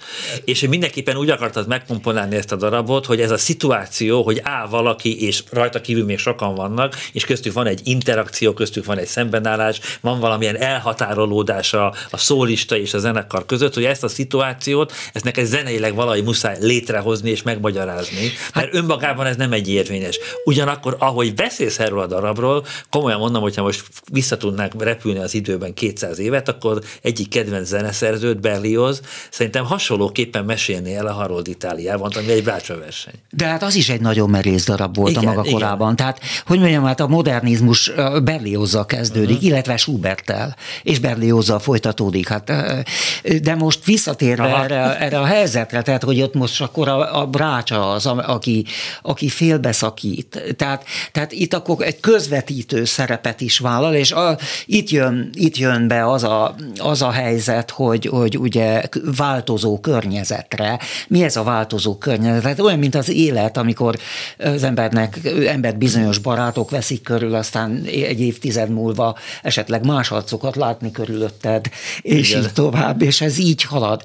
és 0.44 0.60
hogy 0.60 0.68
mindenképpen 0.68 1.16
úgy 1.16 1.30
akartad 1.30 1.66
megkomponálni 1.66 2.36
ezt 2.36 2.52
a 2.52 2.56
darabot, 2.56 3.06
hogy 3.06 3.20
ez 3.20 3.30
a 3.30 3.38
szituáció, 3.38 4.22
hogy 4.22 4.40
áll 4.42 4.66
valaki, 4.66 5.26
és 5.26 5.42
rajta 5.50 5.80
kívül 5.80 6.04
még 6.04 6.18
sokan 6.18 6.54
vannak, 6.54 6.96
és 7.12 7.24
köztük 7.24 7.52
van 7.52 7.66
egy 7.66 7.80
interakció, 7.84 8.52
köztük 8.52 8.84
van 8.84 8.98
egy 8.98 9.06
szembenállás, 9.06 9.80
van 10.00 10.20
valamilyen 10.20 10.56
elhatárolódás 10.56 11.72
a, 11.72 11.94
a 12.10 12.16
szólista 12.16 12.76
és 12.76 12.94
a 12.94 12.98
zenekar 12.98 13.46
között, 13.46 13.74
hogy 13.74 13.84
ezt 13.84 14.04
a 14.04 14.08
szituációt, 14.08 14.92
ezt 15.12 15.24
neked 15.24 15.46
zeneileg 15.46 15.94
valahogy 15.94 16.24
muszáj 16.24 16.56
létrehozni 16.60 17.30
és 17.30 17.42
megmagyarázni, 17.42 18.32
mert 18.54 18.66
hát, 18.66 18.74
önmagában 18.74 19.26
ez 19.26 19.36
nem 19.36 19.52
egy 19.52 19.68
érvényes. 19.68 20.18
Ugyanakkor, 20.44 20.96
ahogy 20.98 21.34
beszélsz 21.34 21.78
erről 21.78 22.00
a 22.00 22.06
darabról, 22.06 22.66
komolyan 22.90 23.18
mondom, 23.18 23.42
hogyha 23.42 23.62
most 23.62 23.77
vissza 24.12 24.36
tudnánk 24.36 24.82
repülni 24.82 25.18
az 25.18 25.34
időben 25.34 25.74
200 25.74 26.18
évet, 26.18 26.48
akkor 26.48 26.82
egyik 27.02 27.28
kedvenc 27.28 27.66
zeneszerzőt, 27.68 28.40
Berlioz, 28.40 29.00
szerintem 29.30 29.64
hasonlóképpen 29.64 30.44
mesélni 30.44 30.94
el 30.94 31.06
a 31.06 31.12
Harold 31.12 31.48
Itáliában, 31.48 32.12
ami 32.16 32.30
egy 32.30 32.44
verseny. 32.44 33.14
De 33.30 33.46
hát 33.46 33.62
az 33.62 33.74
is 33.74 33.88
egy 33.88 34.00
nagyon 34.00 34.30
merész 34.30 34.64
darab 34.64 34.96
volt 34.96 35.10
igen, 35.10 35.22
a 35.22 35.26
maga 35.26 35.40
igen. 35.40 35.52
korában. 35.52 35.96
Tehát, 35.96 36.20
hogy 36.46 36.58
mondjam, 36.58 36.84
hát 36.84 37.00
a 37.00 37.06
modernizmus 37.06 37.92
Berliozzal 38.24 38.86
kezdődik, 38.86 39.36
uh-huh. 39.36 39.48
illetve 39.48 39.76
Schuberttel, 39.76 40.56
és 40.82 40.98
Berliozzal 40.98 41.58
folytatódik. 41.58 42.28
Hát, 42.28 42.52
de 43.42 43.54
most 43.54 43.84
visszatérve 43.84 44.62
erre, 44.62 44.98
erre 44.98 45.18
a 45.18 45.24
helyzetre, 45.24 45.82
tehát, 45.82 46.02
hogy 46.02 46.20
ott 46.20 46.34
most 46.34 46.60
akkor 46.60 46.88
a, 46.88 47.20
a 47.20 47.26
brácsa 47.26 47.90
az, 47.90 48.06
aki, 48.06 48.64
aki 49.02 49.28
félbeszakít. 49.28 50.54
Tehát, 50.56 50.84
tehát 51.12 51.32
itt 51.32 51.54
akkor 51.54 51.82
egy 51.82 52.00
közvetítő 52.00 52.84
szerepet 52.84 53.40
is 53.40 53.58
vállal, 53.68 53.94
és 53.94 54.12
a, 54.12 54.38
itt, 54.66 54.90
jön, 54.90 55.30
itt 55.32 55.56
jön 55.56 55.88
be 55.88 56.10
az 56.10 56.24
a, 56.24 56.54
az 56.78 57.02
a 57.02 57.10
helyzet, 57.10 57.70
hogy, 57.70 58.06
hogy 58.06 58.38
ugye 58.38 58.82
változó 59.16 59.80
környezetre. 59.80 60.78
Mi 61.08 61.22
ez 61.22 61.36
a 61.36 61.42
változó 61.42 61.98
környezet? 61.98 62.42
Tehát 62.42 62.60
olyan, 62.60 62.78
mint 62.78 62.94
az 62.94 63.08
élet, 63.08 63.56
amikor 63.56 63.96
az 64.38 64.62
embernek, 64.62 65.20
embert 65.46 65.78
bizonyos 65.78 66.18
barátok 66.18 66.70
veszik 66.70 67.02
körül, 67.02 67.34
aztán 67.34 67.82
egy 67.84 68.20
évtized 68.20 68.70
múlva 68.70 69.16
esetleg 69.42 69.86
más 69.86 70.10
arcokat 70.10 70.56
látni 70.56 70.90
körülötted, 70.90 71.66
és 72.00 72.30
Igen. 72.30 72.42
így 72.42 72.52
tovább, 72.52 73.02
és 73.02 73.20
ez 73.20 73.38
így 73.38 73.62
halad 73.62 74.02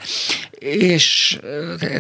és 0.64 1.40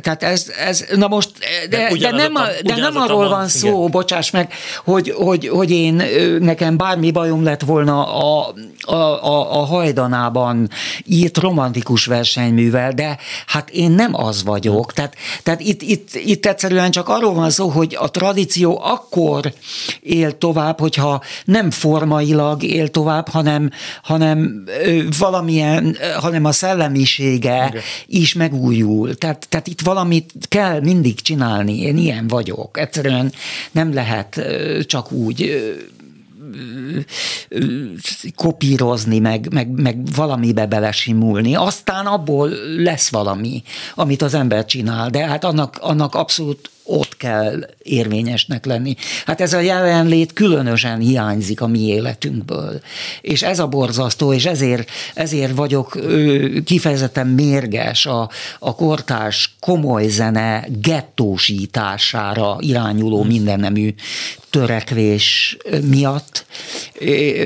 tehát 0.01 0.23
ez, 0.23 0.51
ez 0.59 0.85
na 0.95 1.07
most, 1.07 1.31
de, 1.69 1.89
de, 1.89 1.97
de 1.97 2.11
nem, 2.11 2.35
a, 2.35 2.43
de 2.63 2.75
nem 2.75 2.97
arról 2.97 3.29
van 3.29 3.47
szó, 3.47 3.77
igen. 3.77 3.91
bocsáss 3.91 4.31
meg, 4.31 4.53
hogy, 4.83 5.13
hogy, 5.15 5.47
hogy 5.47 5.71
én, 5.71 6.03
nekem 6.39 6.77
bármi 6.77 7.11
bajom 7.11 7.43
lett 7.43 7.61
volna 7.61 8.07
a, 8.07 8.53
a, 8.81 8.93
a, 8.93 9.59
a 9.61 9.65
hajdanában 9.65 10.69
írt 11.05 11.37
romantikus 11.37 12.05
versenyművel, 12.05 12.91
de 12.91 13.17
hát 13.45 13.69
én 13.69 13.91
nem 13.91 14.15
az 14.15 14.43
vagyok. 14.43 14.93
Tehát, 14.93 15.15
tehát 15.43 15.59
itt, 15.59 15.81
itt, 15.81 16.09
itt 16.13 16.45
egyszerűen 16.45 16.91
csak 16.91 17.09
arról 17.09 17.33
van 17.33 17.49
szó, 17.49 17.67
hogy 17.67 17.97
a 17.99 18.11
tradíció 18.11 18.81
akkor 18.83 19.53
él 20.01 20.37
tovább, 20.37 20.79
hogyha 20.79 21.21
nem 21.45 21.71
formailag 21.71 22.63
él 22.63 22.87
tovább, 22.87 23.27
hanem, 23.27 23.69
hanem 24.03 24.63
valamilyen, 25.19 25.97
hanem 26.19 26.45
a 26.45 26.51
szellemisége 26.51 27.67
igen. 27.67 27.81
is 28.07 28.33
meg 28.33 28.52
megújul. 28.53 29.15
Tehát, 29.15 29.45
tehát 29.49 29.67
itt 29.67 29.81
valamit 29.81 30.31
kell 30.47 30.79
mindig 30.79 31.21
csinálni. 31.21 31.79
Én 31.79 31.97
ilyen 31.97 32.27
vagyok. 32.27 32.77
Egyszerűen 32.77 33.31
nem 33.71 33.93
lehet 33.93 34.41
csak 34.85 35.11
úgy 35.11 35.61
kopírozni, 38.35 39.19
meg, 39.19 39.53
meg, 39.53 39.67
meg 39.67 39.97
valamibe 40.15 40.65
belesimulni. 40.65 41.55
Aztán 41.55 42.05
abból 42.05 42.49
lesz 42.77 43.09
valami, 43.09 43.63
amit 43.95 44.21
az 44.21 44.33
ember 44.33 44.65
csinál, 44.65 45.09
de 45.09 45.25
hát 45.25 45.43
annak, 45.43 45.77
annak 45.81 46.15
abszolút 46.15 46.69
ott 46.83 47.17
kell 47.17 47.69
érvényesnek 47.83 48.65
lenni. 48.65 48.95
Hát 49.25 49.41
ez 49.41 49.53
a 49.53 49.59
jelenlét 49.59 50.33
különösen 50.33 50.99
hiányzik 50.99 51.61
a 51.61 51.67
mi 51.67 51.79
életünkből. 51.79 52.81
És 53.21 53.41
ez 53.41 53.59
a 53.59 53.67
borzasztó, 53.67 54.33
és 54.33 54.45
ezért, 54.45 54.89
ezért 55.13 55.55
vagyok 55.55 55.99
kifejezetten 56.65 57.27
mérges 57.27 58.05
a, 58.05 58.29
a 58.59 58.75
kortárs 58.75 59.55
komoly 59.59 60.07
zene 60.07 60.65
gettósítására 60.81 62.57
irányuló 62.59 63.19
hmm. 63.19 63.27
mindennemű 63.27 63.93
törekvés 64.49 65.57
miatt, 65.89 66.45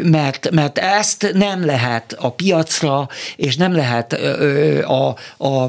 mert, 0.03 0.51
mert 0.51 0.77
ezt 0.77 1.31
nem 1.33 1.65
lehet 1.65 2.15
a 2.19 2.31
piacra, 2.31 3.07
és 3.35 3.55
nem 3.55 3.73
lehet 3.73 4.13
a, 4.83 5.15
a, 5.37 5.63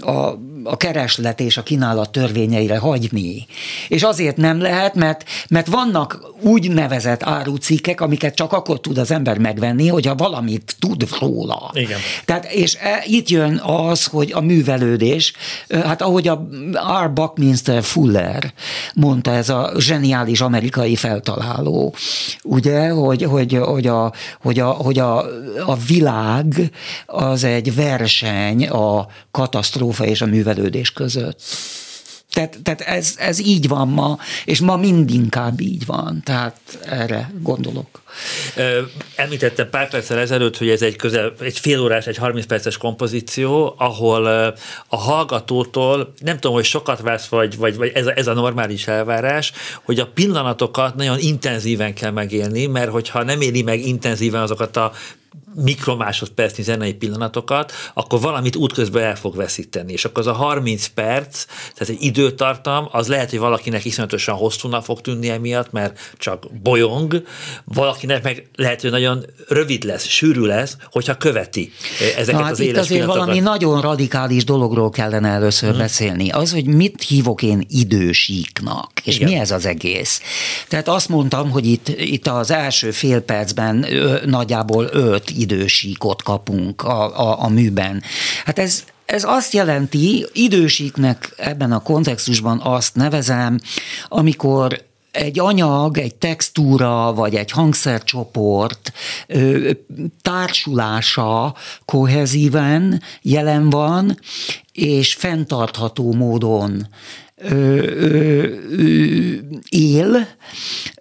a 0.00 0.38
a 0.64 0.76
kereslet 0.76 1.40
és 1.40 1.56
a 1.56 1.62
kínálat 1.62 2.12
törvényeire 2.12 2.78
hagyni. 2.78 3.46
És 3.88 4.02
azért 4.02 4.36
nem 4.36 4.60
lehet, 4.60 4.94
mert, 4.94 5.24
mert 5.48 5.66
vannak 5.66 6.32
úgynevezett 6.40 7.22
árucikkek, 7.22 8.00
amiket 8.00 8.34
csak 8.34 8.52
akkor 8.52 8.80
tud 8.80 8.98
az 8.98 9.10
ember 9.10 9.38
megvenni, 9.38 9.88
hogyha 9.88 10.14
valamit 10.14 10.76
tud 10.78 11.06
róla. 11.20 11.70
Igen. 11.74 11.98
Tehát, 12.24 12.52
és 12.52 12.76
e, 12.80 13.02
itt 13.06 13.28
jön 13.28 13.56
az, 13.64 14.04
hogy 14.04 14.32
a 14.32 14.40
művelődés, 14.40 15.32
hát 15.68 16.02
ahogy 16.02 16.28
a 16.28 16.48
R. 17.04 17.12
Buckminster 17.12 17.82
Fuller 17.82 18.52
mondta, 18.94 19.30
ez 19.34 19.48
a 19.48 19.72
zseniális 19.78 20.40
amerikai 20.40 20.96
feltaláló, 20.96 21.94
ugye, 22.42 22.88
hogy, 22.88 23.22
hogy, 23.22 23.54
hogy, 23.54 23.86
a, 23.86 24.12
hogy, 24.40 24.58
a, 24.58 24.68
hogy 24.68 24.98
a, 24.98 25.18
a 25.66 25.76
világ 25.86 26.70
az 27.06 27.44
egy 27.44 27.74
verseny 27.74 28.68
a 28.68 29.06
katasztrófa 29.30 30.04
és 30.04 30.20
a 30.20 30.26
művelődés 30.26 30.51
művelődés 30.56 30.92
között. 30.92 31.42
Tehát, 32.32 32.58
tehát 32.62 32.80
ez, 32.80 33.14
ez 33.18 33.38
így 33.38 33.68
van 33.68 33.88
ma, 33.88 34.18
és 34.44 34.60
ma 34.60 34.76
mindinkább 34.76 35.60
így 35.60 35.86
van, 35.86 36.22
tehát 36.24 36.56
erre 36.84 37.32
gondolok. 37.40 38.02
Említettem 39.16 39.70
pár 39.70 39.90
perccel 39.90 40.18
ezelőtt, 40.18 40.58
hogy 40.58 40.68
ez 40.68 40.82
egy 40.82 40.96
közel, 40.96 41.32
egy 41.40 41.58
fél 41.58 41.80
órás, 41.80 42.06
egy 42.06 42.16
30 42.16 42.46
perces 42.46 42.76
kompozíció, 42.76 43.74
ahol 43.78 44.26
a 44.88 44.96
hallgatótól, 44.96 46.12
nem 46.20 46.34
tudom, 46.34 46.56
hogy 46.56 46.64
sokat 46.64 47.00
vesz, 47.00 47.26
vagy, 47.26 47.56
vagy, 47.56 47.76
vagy 47.76 47.90
ez, 47.94 48.06
a, 48.06 48.12
ez 48.16 48.26
a 48.26 48.32
normális 48.32 48.86
elvárás, 48.86 49.52
hogy 49.84 49.98
a 49.98 50.06
pillanatokat 50.06 50.94
nagyon 50.94 51.18
intenzíven 51.18 51.94
kell 51.94 52.10
megélni, 52.10 52.66
mert 52.66 52.90
hogyha 52.90 53.22
nem 53.22 53.40
éli 53.40 53.62
meg 53.62 53.80
intenzíven 53.80 54.42
azokat 54.42 54.76
a 54.76 54.92
mikromásodpercnyi 55.54 56.62
zenei 56.62 56.94
pillanatokat, 56.94 57.72
akkor 57.94 58.20
valamit 58.20 58.56
útközben 58.56 59.02
el 59.02 59.16
fog 59.16 59.36
veszíteni. 59.36 59.92
És 59.92 60.04
akkor 60.04 60.20
az 60.20 60.26
a 60.26 60.32
30 60.32 60.86
perc, 60.86 61.44
tehát 61.74 61.94
egy 61.94 62.02
időtartam, 62.02 62.88
az 62.90 63.08
lehet, 63.08 63.30
hogy 63.30 63.38
valakinek 63.38 63.84
iszonyatosan 63.84 64.34
hosszúnak 64.34 64.84
fog 64.84 65.00
tűnni 65.00 65.28
emiatt, 65.28 65.72
mert 65.72 65.98
csak 66.18 66.46
bolyong, 66.62 67.22
valakinek 67.64 68.22
meg 68.22 68.48
lehet, 68.54 68.80
hogy 68.80 68.90
nagyon 68.90 69.24
rövid 69.48 69.84
lesz, 69.84 70.06
sűrű 70.06 70.40
lesz, 70.40 70.76
hogyha 70.90 71.16
követi 71.16 71.72
ezeket 72.16 72.40
Na, 72.40 72.42
hát 72.42 72.52
az 72.52 72.60
itt 72.60 72.68
éles 72.68 72.80
azért 72.80 73.06
valami 73.06 73.40
nagyon 73.40 73.80
radikális 73.80 74.44
dologról 74.44 74.90
kellene 74.90 75.28
először 75.28 75.68
hmm. 75.68 75.78
beszélni. 75.78 76.30
Az, 76.30 76.52
hogy 76.52 76.64
mit 76.64 77.02
hívok 77.02 77.42
én 77.42 77.66
idősíknak, 77.68 78.90
és 79.04 79.16
Igen. 79.16 79.28
mi 79.28 79.34
ez 79.38 79.50
az 79.50 79.66
egész. 79.66 80.20
Tehát 80.68 80.88
azt 80.88 81.08
mondtam, 81.08 81.50
hogy 81.50 81.66
itt, 81.66 81.88
itt 81.88 82.26
az 82.26 82.50
első 82.50 82.90
fél 82.90 83.20
percben 83.20 83.92
ö, 83.92 84.18
nagyjából 84.26 84.88
öt 84.92 85.30
idősíkot 85.42 86.22
kapunk 86.22 86.82
a, 86.82 87.20
a, 87.20 87.44
a 87.44 87.48
műben. 87.48 88.02
Hát 88.44 88.58
ez, 88.58 88.84
ez 89.04 89.24
azt 89.24 89.52
jelenti, 89.52 90.26
idősíknek 90.32 91.34
ebben 91.36 91.72
a 91.72 91.82
kontextusban 91.82 92.60
azt 92.60 92.94
nevezem, 92.94 93.58
amikor 94.08 94.84
egy 95.12 95.38
anyag, 95.38 95.98
egy 95.98 96.14
textúra, 96.14 97.12
vagy 97.12 97.34
egy 97.34 97.50
hangszercsoport 97.50 98.92
ö, 99.26 99.70
társulása 100.22 101.54
kohezíven 101.84 103.02
jelen 103.22 103.70
van, 103.70 104.18
és 104.72 105.14
fenntartható 105.14 106.12
módon 106.12 106.86
ö, 107.42 107.54
ö, 107.54 108.46
ö, 108.70 109.34
él, 109.68 110.28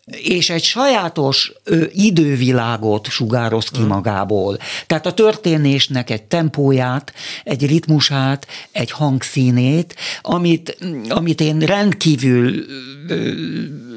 és 0.06 0.50
egy 0.50 0.64
sajátos 0.64 1.54
ö, 1.64 1.84
idővilágot 1.94 3.08
sugároz 3.08 3.70
ki 3.70 3.82
magából. 3.82 4.58
Tehát 4.88 5.06
a 5.06 5.14
történésnek 5.14 6.10
egy 6.10 6.24
tempóját, 6.24 7.14
egy 7.44 7.68
ritmusát, 7.68 8.48
egy 8.72 8.92
hangszínét, 8.92 9.96
amit, 10.22 10.78
amit 11.10 11.42
én 11.42 11.60
rendkívül 11.60 12.66
ö, 13.08 13.32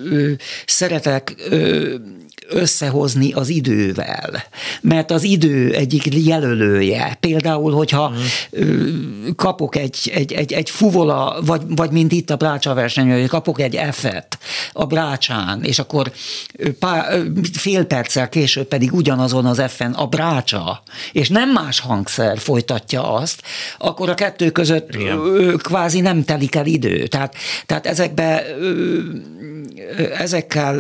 ö, 0.05 0.33
szeretek 0.67 1.35
ö, 1.51 1.95
összehozni 2.49 3.33
az 3.33 3.49
idővel, 3.49 4.45
mert 4.81 5.11
az 5.11 5.23
idő 5.23 5.73
egyik 5.73 6.27
jelölője. 6.27 7.17
Például, 7.21 7.73
hogyha 7.73 8.15
mm. 8.65 9.29
kapok 9.37 9.77
egy, 9.77 10.11
egy, 10.15 10.33
egy, 10.33 10.53
egy 10.53 10.71
fuvola, 10.71 11.39
vagy, 11.45 11.63
vagy 11.69 11.91
mint 11.91 12.13
itt 12.13 12.31
a 12.31 12.37
brácsa 12.37 12.75
verseny, 12.75 13.11
hogy 13.11 13.27
kapok 13.27 13.61
egy 13.61 13.81
F-et 13.93 14.39
a 14.73 14.85
brácsán, 14.85 15.63
és 15.63 15.79
akkor 15.79 16.13
pár, 16.79 17.23
fél 17.53 17.85
perccel 17.85 18.29
később 18.29 18.67
pedig 18.67 18.93
ugyanazon 18.93 19.47
az 19.47 19.63
F-en 19.69 19.93
a 19.93 20.07
brácsa, 20.07 20.83
és 21.13 21.29
nem 21.29 21.51
más 21.51 21.81
hangszer 21.81 22.39
folytatja 22.39 23.13
azt, 23.13 23.43
akkor 23.79 24.09
a 24.09 24.15
kettő 24.15 24.51
között 24.51 24.95
Igen. 24.95 25.19
kvázi 25.57 26.01
nem 26.01 26.25
telik 26.25 26.55
el 26.55 26.67
idő. 26.67 27.07
Tehát, 27.07 27.35
tehát 27.67 27.87
ezekbe 27.87 28.45
ezekkel 30.19 30.79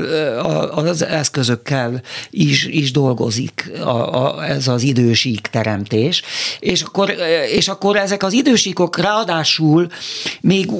az 0.74 1.06
eszközökkel 1.54 2.00
is, 2.30 2.64
is 2.64 2.90
dolgozik 2.90 3.70
a, 3.80 4.24
a, 4.24 4.44
ez 4.44 4.68
az 4.68 4.82
idősík 4.82 5.40
teremtés, 5.40 6.22
és 6.60 6.82
akkor, 6.82 7.14
és 7.50 7.68
akkor 7.68 7.96
ezek 7.96 8.22
az 8.22 8.32
idősíkok 8.32 8.98
ráadásul 8.98 9.88
még 10.40 10.70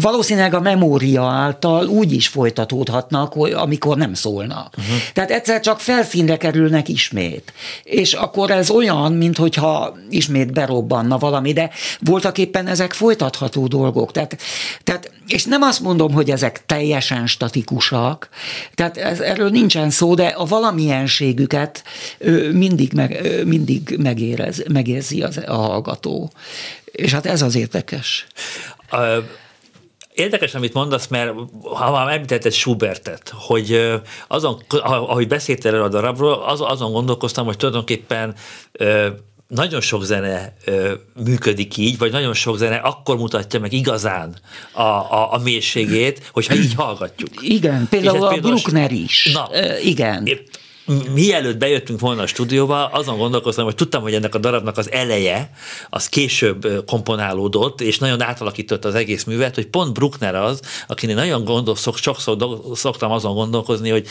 valószínűleg 0.00 0.54
a 0.54 0.60
memória 0.60 1.24
által 1.24 1.86
úgy 1.86 2.12
is 2.12 2.28
folytatódhatnak, 2.28 3.34
amikor 3.34 3.96
nem 3.96 4.14
szólnak. 4.14 4.74
Uh-huh. 4.78 4.94
Tehát 5.12 5.30
egyszer 5.30 5.60
csak 5.60 5.80
felszínre 5.80 6.36
kerülnek 6.36 6.88
ismét. 6.88 7.52
És 7.82 8.12
akkor 8.12 8.50
ez 8.50 8.70
olyan, 8.70 9.12
mintha 9.12 9.96
ismét 10.10 10.52
berobbanna 10.52 11.18
valami, 11.18 11.52
de 11.52 11.70
voltak 12.00 12.38
éppen 12.38 12.66
ezek 12.66 12.92
folytatható 12.92 13.66
dolgok. 13.66 14.12
Tehát, 14.12 14.38
tehát, 14.84 15.10
és 15.26 15.44
nem 15.44 15.62
azt 15.62 15.80
mondom, 15.80 16.12
hogy 16.12 16.30
ezek 16.30 16.66
teljesen 16.66 17.26
statikusak, 17.26 18.28
tehát 18.74 18.96
ez, 18.96 19.20
erről 19.20 19.50
nincsen 19.50 19.90
szó, 19.90 20.14
de 20.14 20.26
a 20.26 20.44
valamienségüket 20.44 21.82
mindig, 22.52 22.92
meg, 22.92 23.42
mindig 23.44 23.96
megérez, 23.98 24.62
megérzi 24.68 25.22
az, 25.22 25.40
a 25.46 25.54
hallgató. 25.54 26.30
És 26.84 27.12
hát 27.12 27.26
ez 27.26 27.42
az 27.42 27.54
érdekes. 27.54 28.26
Uh 28.92 29.24
Érdekes, 30.16 30.54
amit 30.54 30.72
mondasz, 30.72 31.06
mert 31.06 31.32
ha 31.62 31.90
már 31.90 32.08
említetted 32.08 32.52
Schubertet, 32.52 33.32
hogy 33.34 33.92
azon, 34.28 34.62
ahogy 34.82 35.28
beszéltél 35.28 35.70
erről 35.70 35.84
a 35.84 35.88
darabról, 35.88 36.32
az, 36.32 36.60
azon 36.60 36.92
gondolkoztam, 36.92 37.46
hogy 37.46 37.56
tulajdonképpen 37.56 38.34
nagyon 39.48 39.80
sok 39.80 40.04
zene 40.04 40.56
ö, 40.64 40.92
működik 41.24 41.76
így, 41.76 41.98
vagy 41.98 42.12
nagyon 42.12 42.34
sok 42.34 42.56
zene 42.56 42.76
akkor 42.76 43.16
mutatja 43.16 43.60
meg 43.60 43.72
igazán 43.72 44.36
a, 44.72 44.82
a, 44.82 45.32
a 45.32 45.38
mélységét, 45.38 46.30
hogyha 46.32 46.54
így 46.54 46.74
hallgatjuk. 46.74 47.28
Igen, 47.40 47.86
például 47.90 48.24
a 48.24 48.28
például 48.28 48.52
Bruckner 48.52 48.92
is. 48.92 49.30
Na, 49.32 49.48
ö, 49.52 49.78
igen. 49.78 50.28
Mielőtt 51.12 51.58
bejöttünk 51.58 52.00
volna 52.00 52.22
a 52.22 52.26
stúdióba, 52.26 52.86
azon 52.86 53.18
gondolkoztam, 53.18 53.64
hogy 53.64 53.74
tudtam, 53.74 54.02
hogy 54.02 54.14
ennek 54.14 54.34
a 54.34 54.38
darabnak 54.38 54.76
az 54.78 54.90
eleje, 54.90 55.50
az 55.90 56.08
később 56.08 56.84
komponálódott, 56.86 57.80
és 57.80 57.98
nagyon 57.98 58.22
átalakította 58.22 58.88
az 58.88 58.94
egész 58.94 59.24
művet, 59.24 59.54
hogy 59.54 59.66
pont 59.66 59.92
Bruckner 59.92 60.34
az, 60.34 60.60
akinek 60.86 61.16
nagyon 61.16 61.44
gondol, 61.44 61.76
szok, 61.76 61.96
sokszor 61.96 62.60
szoktam 62.74 63.10
azon 63.10 63.34
gondolkozni, 63.34 63.90
hogy, 63.90 64.06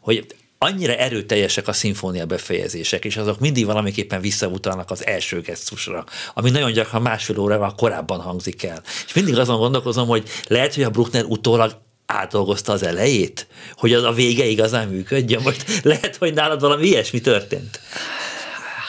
hogy 0.00 0.26
annyira 0.64 0.94
erőteljesek 0.94 1.68
a 1.68 1.72
szimfónia 1.72 2.26
befejezések, 2.26 3.04
és 3.04 3.16
azok 3.16 3.38
mindig 3.38 3.66
valamiképpen 3.66 4.20
visszautalnak 4.20 4.90
az 4.90 5.06
első 5.06 5.40
gesztusra, 5.40 6.04
ami 6.34 6.50
nagyon 6.50 6.72
gyakran 6.72 7.02
másfél 7.02 7.38
órával 7.38 7.74
korábban 7.74 8.20
hangzik 8.20 8.62
el. 8.62 8.82
És 9.06 9.12
mindig 9.12 9.38
azon 9.38 9.58
gondolkozom, 9.58 10.08
hogy 10.08 10.28
lehet, 10.46 10.74
hogy 10.74 10.84
a 10.84 10.90
Bruckner 10.90 11.24
utólag 11.24 11.80
átdolgozta 12.06 12.72
az 12.72 12.82
elejét, 12.82 13.46
hogy 13.76 13.92
az 13.92 14.02
a 14.02 14.12
vége 14.12 14.44
igazán 14.44 14.88
működjön. 14.88 15.42
Most 15.42 15.80
lehet, 15.82 16.16
hogy 16.16 16.34
nálad 16.34 16.60
valami 16.60 16.86
ilyesmi 16.86 17.20
történt. 17.20 17.80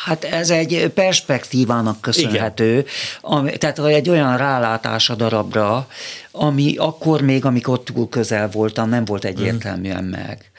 Hát 0.05 0.23
ez 0.23 0.49
egy 0.49 0.91
perspektívának 0.93 2.01
köszönhető, 2.01 2.85
ami, 3.21 3.57
tehát 3.57 3.79
egy 3.79 4.09
olyan 4.09 4.37
rálátás 4.37 5.09
a 5.09 5.15
darabra, 5.15 5.87
ami 6.31 6.75
akkor 6.77 7.21
még, 7.21 7.45
amikor 7.45 7.83
túl 7.83 8.09
közel 8.09 8.49
voltam, 8.49 8.89
nem 8.89 9.05
volt 9.05 9.25
egyértelműen 9.25 10.03
meg. 10.03 10.51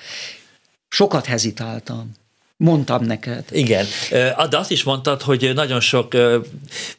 Sokat 0.92 1.24
hezitáltam. 1.24 2.12
Mondtam 2.56 3.04
neked. 3.04 3.44
Igen, 3.50 3.86
de 4.50 4.58
azt 4.58 4.70
is 4.70 4.82
mondtad, 4.82 5.22
hogy 5.22 5.50
nagyon 5.54 5.80
sok, 5.80 6.12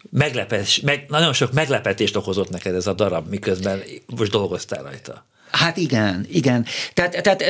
meglepes, 0.09 0.79
meg, 0.79 1.05
nagyon 1.07 1.33
sok 1.33 1.51
meglepetést 1.51 2.15
okozott 2.15 2.49
neked 2.49 2.75
ez 2.75 2.87
a 2.87 2.93
darab, 2.93 3.29
miközben 3.29 3.81
most 4.17 4.31
dolgoztál 4.31 4.83
rajta. 4.83 5.25
Hát 5.53 5.77
igen, 5.77 6.25
igen. 6.31 6.65
Tehát, 6.93 7.21
tehát 7.21 7.43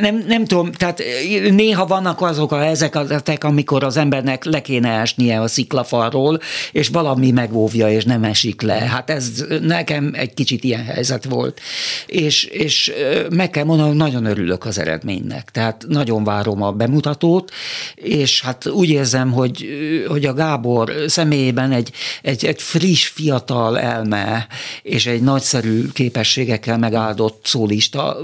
nem, 0.00 0.24
nem 0.26 0.44
tudom, 0.44 0.72
tehát 0.72 1.02
néha 1.50 1.86
vannak 1.86 2.20
azok 2.20 2.52
a 2.52 2.64
ezek, 2.64 3.44
amikor 3.44 3.84
az 3.84 3.96
embernek 3.96 4.44
le 4.44 4.62
kéne 4.62 5.00
esnie 5.00 5.40
a 5.40 5.48
sziklafalról, 5.48 6.40
és 6.72 6.88
valami 6.88 7.30
megóvja, 7.30 7.90
és 7.90 8.04
nem 8.04 8.24
esik 8.24 8.62
le. 8.62 8.74
Hát 8.74 9.10
ez 9.10 9.44
nekem 9.60 10.10
egy 10.14 10.34
kicsit 10.34 10.64
ilyen 10.64 10.84
helyzet 10.84 11.24
volt. 11.24 11.60
És, 12.06 12.44
és 12.44 12.92
meg 13.30 13.50
kell 13.50 13.64
mondanom, 13.64 13.96
nagyon 13.96 14.24
örülök 14.24 14.64
az 14.64 14.78
eredménynek. 14.78 15.50
Tehát 15.50 15.84
nagyon 15.88 16.24
várom 16.24 16.62
a 16.62 16.72
bemutatót, 16.72 17.50
és 17.94 18.42
hát 18.42 18.66
úgy 18.66 18.90
érzem, 18.90 19.32
hogy, 19.32 19.66
hogy 20.08 20.24
a 20.24 20.34
Gábor 20.34 20.92
személyében 21.06 21.72
egy, 21.72 21.90
egy, 22.22 22.44
egy 22.44 22.62
friss, 22.62 23.06
fiatal 23.06 23.78
elme, 23.78 24.46
és 24.82 25.06
egy 25.06 25.22
nagyszerű 25.22 25.88
képességek 25.92 26.66
évekkel 26.68 26.78
megáldott 26.78 27.40
szólista, 27.44 28.16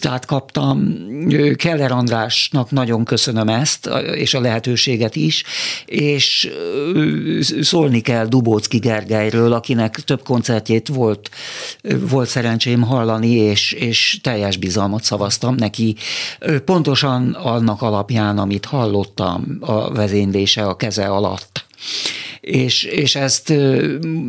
tehát 0.00 0.24
kaptam. 0.24 0.96
Keller 1.56 1.92
Andrásnak 1.92 2.70
nagyon 2.70 3.04
köszönöm 3.04 3.48
ezt, 3.48 3.90
és 4.14 4.34
a 4.34 4.40
lehetőséget 4.40 5.16
is, 5.16 5.44
és 5.86 6.50
szólni 7.60 8.00
kell 8.00 8.26
Dubócki 8.26 8.78
Gergelyről, 8.78 9.52
akinek 9.52 9.94
több 9.94 10.22
koncertjét 10.22 10.88
volt, 10.88 11.30
volt 12.00 12.28
szerencsém 12.28 12.82
hallani, 12.82 13.30
és, 13.30 13.72
és 13.72 14.18
teljes 14.22 14.56
bizalmat 14.56 15.02
szavaztam 15.02 15.54
neki. 15.54 15.96
Pontosan 16.64 17.32
annak 17.32 17.82
alapján, 17.82 18.38
amit 18.38 18.64
hallottam 18.64 19.56
a 19.60 19.92
vezénylése 19.92 20.62
a 20.62 20.76
keze 20.76 21.06
alatt 21.06 21.64
és, 22.44 22.82
és 22.82 23.14
ezt 23.14 23.52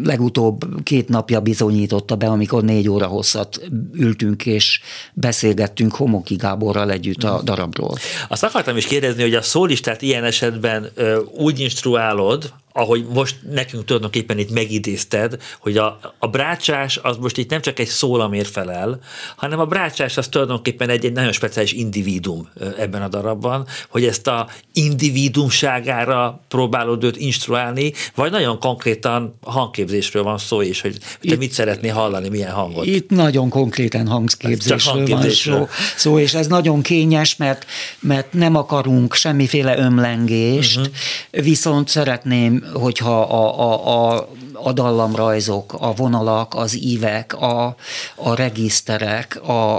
legutóbb 0.03 0.83
két 0.83 1.09
napja 1.09 1.39
bizonyította 1.39 2.15
be, 2.15 2.27
amikor 2.27 2.63
négy 2.63 2.89
óra 2.89 3.05
hosszat 3.05 3.61
ültünk 3.93 4.45
és 4.45 4.81
beszélgettünk 5.13 5.95
Homoki 5.95 6.35
Gáborral 6.35 6.91
együtt 6.91 7.23
a 7.23 7.41
darabról. 7.43 7.97
Azt 8.27 8.43
akartam 8.43 8.77
is 8.77 8.85
kérdezni, 8.85 9.21
hogy 9.21 9.33
a 9.33 9.41
szólistát 9.41 10.01
ilyen 10.01 10.23
esetben 10.23 10.91
úgy 11.31 11.59
instruálod, 11.59 12.53
ahogy 12.77 13.05
most 13.13 13.35
nekünk 13.51 13.85
tulajdonképpen 13.85 14.37
itt 14.37 14.51
megidézted, 14.51 15.41
hogy 15.59 15.77
a, 15.77 15.99
a 16.19 16.27
brácsás 16.27 16.99
az 17.03 17.17
most 17.17 17.37
itt 17.37 17.49
nem 17.49 17.61
csak 17.61 17.79
egy 17.79 17.87
szólamért 17.87 18.49
felel, 18.49 18.99
hanem 19.35 19.59
a 19.59 19.65
brácsás 19.65 20.17
az 20.17 20.27
tulajdonképpen 20.27 20.89
egy, 20.89 21.05
egy 21.05 21.11
nagyon 21.11 21.31
speciális 21.31 21.71
individum 21.71 22.49
ebben 22.77 23.01
a 23.01 23.07
darabban, 23.07 23.67
hogy 23.89 24.05
ezt 24.05 24.27
a 24.27 24.47
individumságára 24.73 26.41
próbálod 26.47 27.03
őt 27.03 27.17
instruálni, 27.17 27.93
vagy 28.15 28.31
nagyon 28.31 28.59
konkrétan 28.59 29.37
hangképzésről 29.41 30.23
van 30.23 30.37
szó, 30.37 30.61
és 30.61 30.81
hogy 30.81 30.97
te 30.97 31.17
itt, 31.21 31.37
mit 31.37 31.51
szeretnél 31.51 31.93
hallani, 31.93 32.29
milyen 32.29 32.51
hangot. 32.51 32.85
Itt 32.85 33.09
nagyon 33.09 33.49
konkrétan 33.49 34.07
hangképzésről, 34.07 34.95
hangképzésről. 34.95 35.57
van 35.57 35.67
szó, 35.67 36.09
szó, 36.09 36.19
és 36.19 36.33
ez 36.33 36.47
nagyon 36.47 36.81
kényes, 36.81 37.35
mert, 37.35 37.65
mert 37.99 38.33
nem 38.33 38.55
akarunk 38.55 39.13
semmiféle 39.13 39.77
ömlengést, 39.77 40.77
uh-huh. 40.77 41.43
viszont 41.43 41.87
szeretném 41.87 42.63
hogyha 42.73 43.21
a, 43.21 43.59
a, 43.59 44.13
a, 44.13 44.27
a 44.53 44.73
dallamrajzok, 44.73 45.75
a 45.79 45.93
vonalak, 45.93 46.53
az 46.55 46.83
ívek, 46.83 47.41
a, 47.41 47.75
a 48.15 48.35
regiszterek 48.35 49.41
a, 49.47 49.75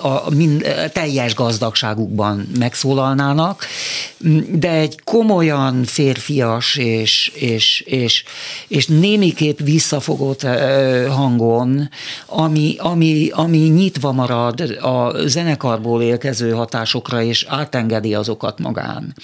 a, 0.00 0.30
mind, 0.34 0.66
teljes 0.92 1.34
gazdagságukban 1.34 2.48
megszólalnának, 2.58 3.64
de 4.52 4.70
egy 4.70 5.00
komolyan 5.04 5.84
férfias 5.84 6.76
és, 6.76 7.32
és, 7.34 7.80
és, 7.80 8.24
és 8.68 8.86
némiképp 8.86 9.58
visszafogott 9.58 10.42
hangon, 11.08 11.88
ami, 12.26 12.74
ami, 12.78 13.28
ami 13.32 13.58
nyitva 13.58 14.12
marad 14.12 14.60
a 14.80 15.12
zenekarból 15.26 16.02
érkező 16.02 16.50
hatásokra, 16.50 17.22
és 17.22 17.46
átengedi 17.48 18.14
azokat 18.14 18.58
magán. 18.58 19.14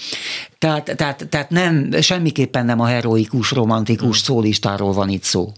Tehát, 0.59 0.97
tehát, 0.97 1.27
tehát 1.29 1.51
nem, 1.51 1.91
semmiképpen 2.01 2.65
nem 2.65 2.81
a 2.81 2.86
heroikus, 2.87 3.51
romantikus 3.51 4.25
hmm. 4.25 4.35
szólistáról 4.35 4.93
van 4.93 5.09
itt 5.09 5.23
szó 5.23 5.53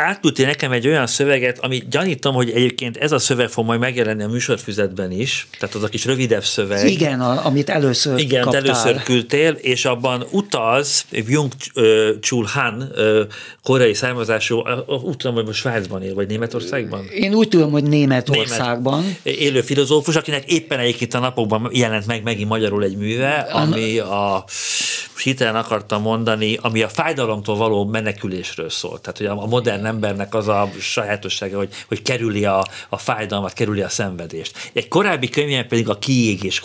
átküldtél 0.00 0.46
nekem 0.46 0.72
egy 0.72 0.86
olyan 0.86 1.06
szöveget, 1.06 1.58
ami 1.58 1.82
gyanítom, 1.90 2.34
hogy 2.34 2.50
egyébként 2.50 2.96
ez 2.96 3.12
a 3.12 3.18
szöveg 3.18 3.48
fog 3.48 3.64
majd 3.64 3.80
megjelenni 3.80 4.22
a 4.22 4.28
műsorfüzetben 4.28 5.10
is, 5.10 5.48
tehát 5.58 5.74
az 5.74 5.82
a 5.82 5.88
kis 5.88 6.04
rövidebb 6.04 6.44
szöveg. 6.44 6.88
Igen, 6.88 7.20
a, 7.20 7.46
amit 7.46 7.68
először 7.68 8.18
Igen, 8.18 8.42
kaptál. 8.42 8.62
először 8.62 9.02
küldtél, 9.02 9.52
és 9.52 9.84
abban 9.84 10.24
utalsz 10.30 11.06
Jung 11.10 11.52
Chul 12.20 12.44
Han, 12.44 12.92
koreai 13.62 13.94
származású, 13.94 14.62
úgy 14.86 15.16
tudom, 15.16 15.34
hogy 15.34 15.44
most 15.46 15.58
Svájcban 15.58 16.02
él, 16.02 16.14
vagy 16.14 16.28
Németországban? 16.28 17.04
Én 17.04 17.34
úgy 17.34 17.48
tudom, 17.48 17.70
hogy 17.70 17.84
Németországban. 17.84 19.00
Német, 19.00 19.40
élő 19.40 19.60
filozófus, 19.60 20.16
akinek 20.16 20.52
éppen 20.52 20.78
egyébként 20.78 21.14
a 21.14 21.18
napokban 21.18 21.70
jelent 21.72 22.06
meg 22.06 22.22
megint 22.22 22.48
magyarul 22.48 22.84
egy 22.84 22.96
műve, 22.96 23.34
ami 23.38 23.98
a 23.98 24.44
hitelen 25.22 25.56
akartam 25.56 26.02
mondani, 26.02 26.58
ami 26.62 26.82
a 26.82 26.88
fájdalomtól 26.88 27.56
való 27.56 27.84
menekülésről 27.84 28.70
szól. 28.70 29.00
Tehát, 29.00 29.18
hogy 29.18 29.26
a 29.26 29.46
modern 29.46 29.82
embernek 29.90 30.34
az 30.34 30.48
a 30.48 30.70
sajátossága, 30.80 31.56
hogy, 31.56 31.68
hogy 31.88 32.02
kerüli 32.02 32.44
a, 32.44 32.66
a 32.88 32.96
fájdalmat, 32.96 33.52
kerüli 33.52 33.80
a 33.80 33.88
szenvedést. 33.88 34.70
Egy 34.72 34.88
korábbi 34.88 35.28
könyvben 35.28 35.68
pedig 35.68 35.88
a 35.88 35.98
kiégés 35.98 36.62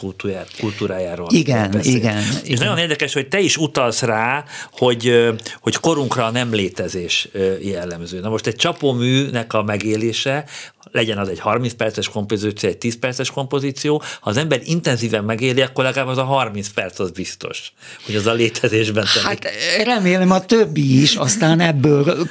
kultúrájáról. 0.60 1.28
Igen, 1.32 1.72
beszél. 1.72 1.96
igen. 1.96 2.18
És 2.18 2.50
igen. 2.50 2.64
nagyon 2.64 2.78
érdekes, 2.78 3.14
hogy 3.14 3.28
te 3.28 3.40
is 3.40 3.58
utalsz 3.58 4.02
rá, 4.02 4.44
hogy, 4.72 5.34
hogy 5.62 5.76
korunkra 5.76 6.26
a 6.26 6.32
nem 6.32 6.54
létezés 6.54 7.28
jellemző. 7.62 8.20
Na 8.20 8.30
most 8.30 8.48
egy 8.48 8.56
csapóműnek 8.56 9.54
a 9.54 9.64
megélése 9.64 10.46
legyen 10.92 11.18
az 11.18 11.30
egy 11.30 11.40
30 11.40 11.74
perces 11.74 12.10
kompozíció, 12.10 12.70
egy 12.70 12.78
10 12.78 13.00
perces 13.00 13.32
kompozíció, 13.32 14.02
ha 14.20 14.30
az 14.30 14.38
ember 14.38 14.62
intenzíven 14.64 15.24
megéli, 15.24 15.62
akkor 15.62 15.84
legalább 15.84 16.08
az 16.08 16.18
a 16.18 16.24
30 16.24 16.68
perc 16.68 17.00
az 17.00 17.12
biztos, 17.12 17.74
hogy 18.06 18.16
az 18.16 18.26
a 18.26 18.34
létezésben 18.34 19.06
telik. 19.14 19.28
Hát 19.28 19.48
remélem 19.84 20.32
a 20.32 20.46
többi 20.46 21.02
is, 21.02 21.16
aztán 21.16 21.60
ebből 21.60 22.28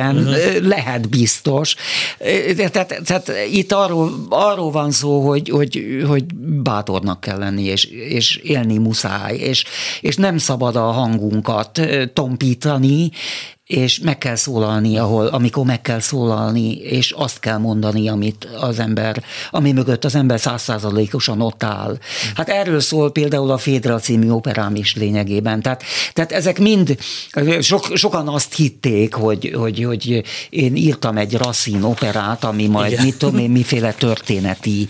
következően 0.00 0.16
uh-huh. 0.16 0.68
lehet 0.68 1.08
biztos. 1.08 1.74
Tehát, 2.56 3.02
tehát 3.04 3.32
itt 3.52 3.72
arról, 3.72 4.26
arról 4.28 4.70
van 4.70 4.90
szó, 4.90 5.28
hogy, 5.28 5.48
hogy, 5.48 6.02
hogy 6.06 6.34
bátornak 6.62 7.20
kell 7.20 7.38
lenni, 7.38 7.64
és, 7.64 7.84
és 7.84 8.36
élni 8.36 8.78
muszáj, 8.78 9.36
és, 9.36 9.64
és 10.00 10.16
nem 10.16 10.38
szabad 10.38 10.76
a 10.76 10.90
hangunkat 10.90 11.80
tompítani, 12.12 13.10
és 13.70 13.98
meg 13.98 14.18
kell 14.18 14.34
szólalni, 14.34 14.98
ahol, 14.98 15.26
amikor 15.26 15.64
meg 15.64 15.80
kell 15.80 16.00
szólalni, 16.00 16.76
és 16.76 17.10
azt 17.10 17.40
kell 17.40 17.58
mondani, 17.58 18.08
amit 18.08 18.48
az 18.60 18.78
ember, 18.78 19.22
ami 19.50 19.72
mögött 19.72 20.04
az 20.04 20.14
ember 20.14 20.40
százszázalékosan 20.40 21.40
ott 21.40 21.62
áll. 21.62 21.98
Hát 22.34 22.48
erről 22.48 22.80
szól 22.80 23.12
például 23.12 23.50
a 23.50 23.58
Fédra 23.58 23.98
című 23.98 24.30
operám 24.30 24.74
is 24.74 24.94
lényegében. 24.94 25.62
Tehát, 25.62 25.82
tehát 26.12 26.32
ezek 26.32 26.58
mind, 26.58 26.96
sok, 27.60 27.88
sokan 27.94 28.28
azt 28.28 28.54
hitték, 28.54 29.14
hogy, 29.14 29.54
hogy, 29.56 29.84
hogy 29.84 30.22
én 30.50 30.76
írtam 30.76 31.16
egy 31.16 31.34
rasszín 31.36 31.82
operát, 31.82 32.44
ami 32.44 32.66
majd 32.66 32.92
Igen. 32.92 33.04
mit 33.04 33.16
tudom 33.16 33.38
én, 33.38 33.50
miféle 33.50 33.92
történeti 33.92 34.88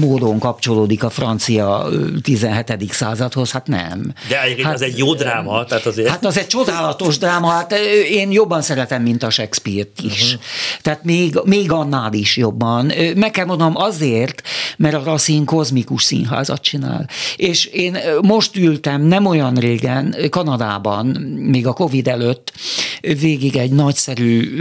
módon 0.00 0.38
kapcsolódik 0.38 1.02
a 1.02 1.10
francia 1.10 1.88
17. 2.22 2.92
századhoz, 2.92 3.50
hát 3.50 3.66
nem. 3.66 4.12
De 4.28 4.42
egyébként 4.42 4.66
hát, 4.66 4.74
az 4.74 4.82
egy 4.82 4.98
jó 4.98 5.14
dráma, 5.14 5.64
tehát 5.64 5.86
azért. 5.86 6.08
Hát 6.08 6.24
az 6.24 6.38
egy 6.38 6.46
csodálatos 6.46 7.18
dráma, 7.18 7.48
hát 7.48 7.72
én 8.08 8.30
jobban 8.30 8.62
szeretem, 8.62 9.02
mint 9.02 9.22
a 9.22 9.30
Shakespeare-t 9.30 10.00
is. 10.02 10.24
Uh-huh. 10.24 10.40
Tehát 10.82 11.04
még, 11.04 11.38
még 11.44 11.72
annál 11.72 12.12
is 12.12 12.36
jobban. 12.36 12.92
Meg 13.16 13.30
kell 13.30 13.44
mondanom 13.44 13.76
azért, 13.76 14.42
mert 14.76 14.94
a 14.94 15.02
Racine 15.04 15.44
kozmikus 15.44 16.02
színházat 16.02 16.60
csinál. 16.60 17.08
És 17.36 17.64
én 17.64 17.98
most 18.22 18.56
ültem 18.56 19.02
nem 19.02 19.26
olyan 19.26 19.54
régen 19.54 20.16
Kanadában, 20.30 21.06
még 21.36 21.66
a 21.66 21.72
Covid 21.72 22.08
előtt, 22.08 22.52
végig 23.00 23.56
egy 23.56 23.72
nagyszerű 23.72 24.58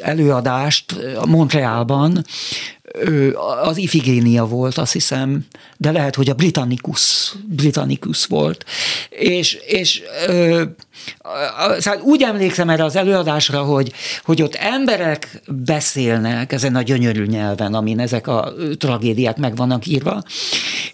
előadást 0.00 0.94
Montrealban, 1.26 2.24
az 3.62 3.76
Ifigénia 3.76 4.44
volt, 4.44 4.78
azt 4.78 4.92
hiszem, 4.92 5.46
de 5.76 5.90
lehet, 5.90 6.14
hogy 6.14 6.30
a 6.30 6.34
Britannicus, 6.34 7.34
Britannicus 7.46 8.26
volt. 8.26 8.64
És, 9.08 9.54
és 9.54 10.02
ö, 10.26 10.62
szóval 11.78 12.00
úgy 12.02 12.22
emlékszem 12.22 12.70
erre 12.70 12.84
az 12.84 12.96
előadásra, 12.96 13.62
hogy, 13.62 13.92
hogy 14.24 14.42
ott 14.42 14.54
emberek 14.54 15.42
beszélnek 15.48 16.52
ezen 16.52 16.76
a 16.76 16.82
gyönyörű 16.82 17.24
nyelven, 17.24 17.74
amin 17.74 18.00
ezek 18.00 18.26
a 18.26 18.52
tragédiák 18.78 19.36
meg 19.36 19.56
vannak 19.56 19.86
írva, 19.86 20.22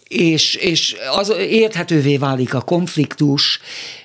és, 0.09 0.55
és 0.55 0.97
az 1.17 1.33
érthetővé 1.39 2.17
válik 2.17 2.55
a 2.55 2.61
konfliktus, 2.61 3.61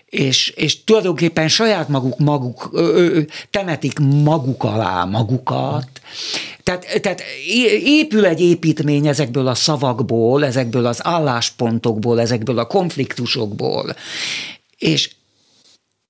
és, 0.09 0.49
és 0.49 0.83
tulajdonképpen 0.83 1.47
saját 1.47 1.87
maguk 1.87 2.17
maguk 2.17 2.69
ö, 2.71 3.19
temetik 3.49 3.99
maguk 3.99 4.63
alá 4.63 5.03
magukat. 5.03 5.89
Tehát, 6.63 7.01
tehát 7.01 7.23
épül 7.83 8.25
egy 8.25 8.41
építmény 8.41 9.07
ezekből 9.07 9.47
a 9.47 9.55
szavakból, 9.55 10.45
ezekből 10.45 10.85
az 10.85 11.05
álláspontokból, 11.05 12.21
ezekből 12.21 12.59
a 12.59 12.67
konfliktusokból, 12.67 13.95
és 14.77 15.15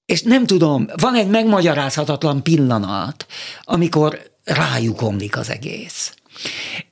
és 0.06 0.22
nem 0.22 0.45
tudom, 0.45 0.88
van 0.95 1.16
egy 1.16 1.28
megmagyarázhatatlan 1.28 2.43
pillanat, 2.43 3.26
amikor 3.64 4.32
rájuk 4.43 5.02
omlik 5.02 5.38
az 5.38 5.50
egész. 5.50 6.14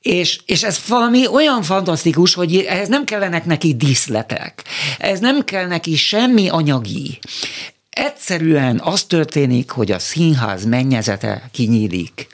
És, 0.02 0.40
és 0.46 0.64
ez 0.64 0.80
valami 0.88 1.28
olyan 1.28 1.64
fantasztikus, 1.64 2.34
hogy 2.34 2.58
ehhez 2.58 2.88
nem 2.88 3.04
kellenek 3.04 3.46
neki 3.46 3.76
díszletek, 3.76 4.64
ez 4.98 5.20
nem 5.20 5.44
kell 5.44 5.68
neki 5.68 5.96
semmi 5.96 6.50
anyagi. 6.50 7.20
Egyszerűen 7.90 8.80
az 8.84 9.04
történik, 9.04 9.70
hogy 9.70 9.92
a 9.92 10.00
színház 10.00 10.66
mennyezete 10.66 11.50
kinyílik, 11.52 12.28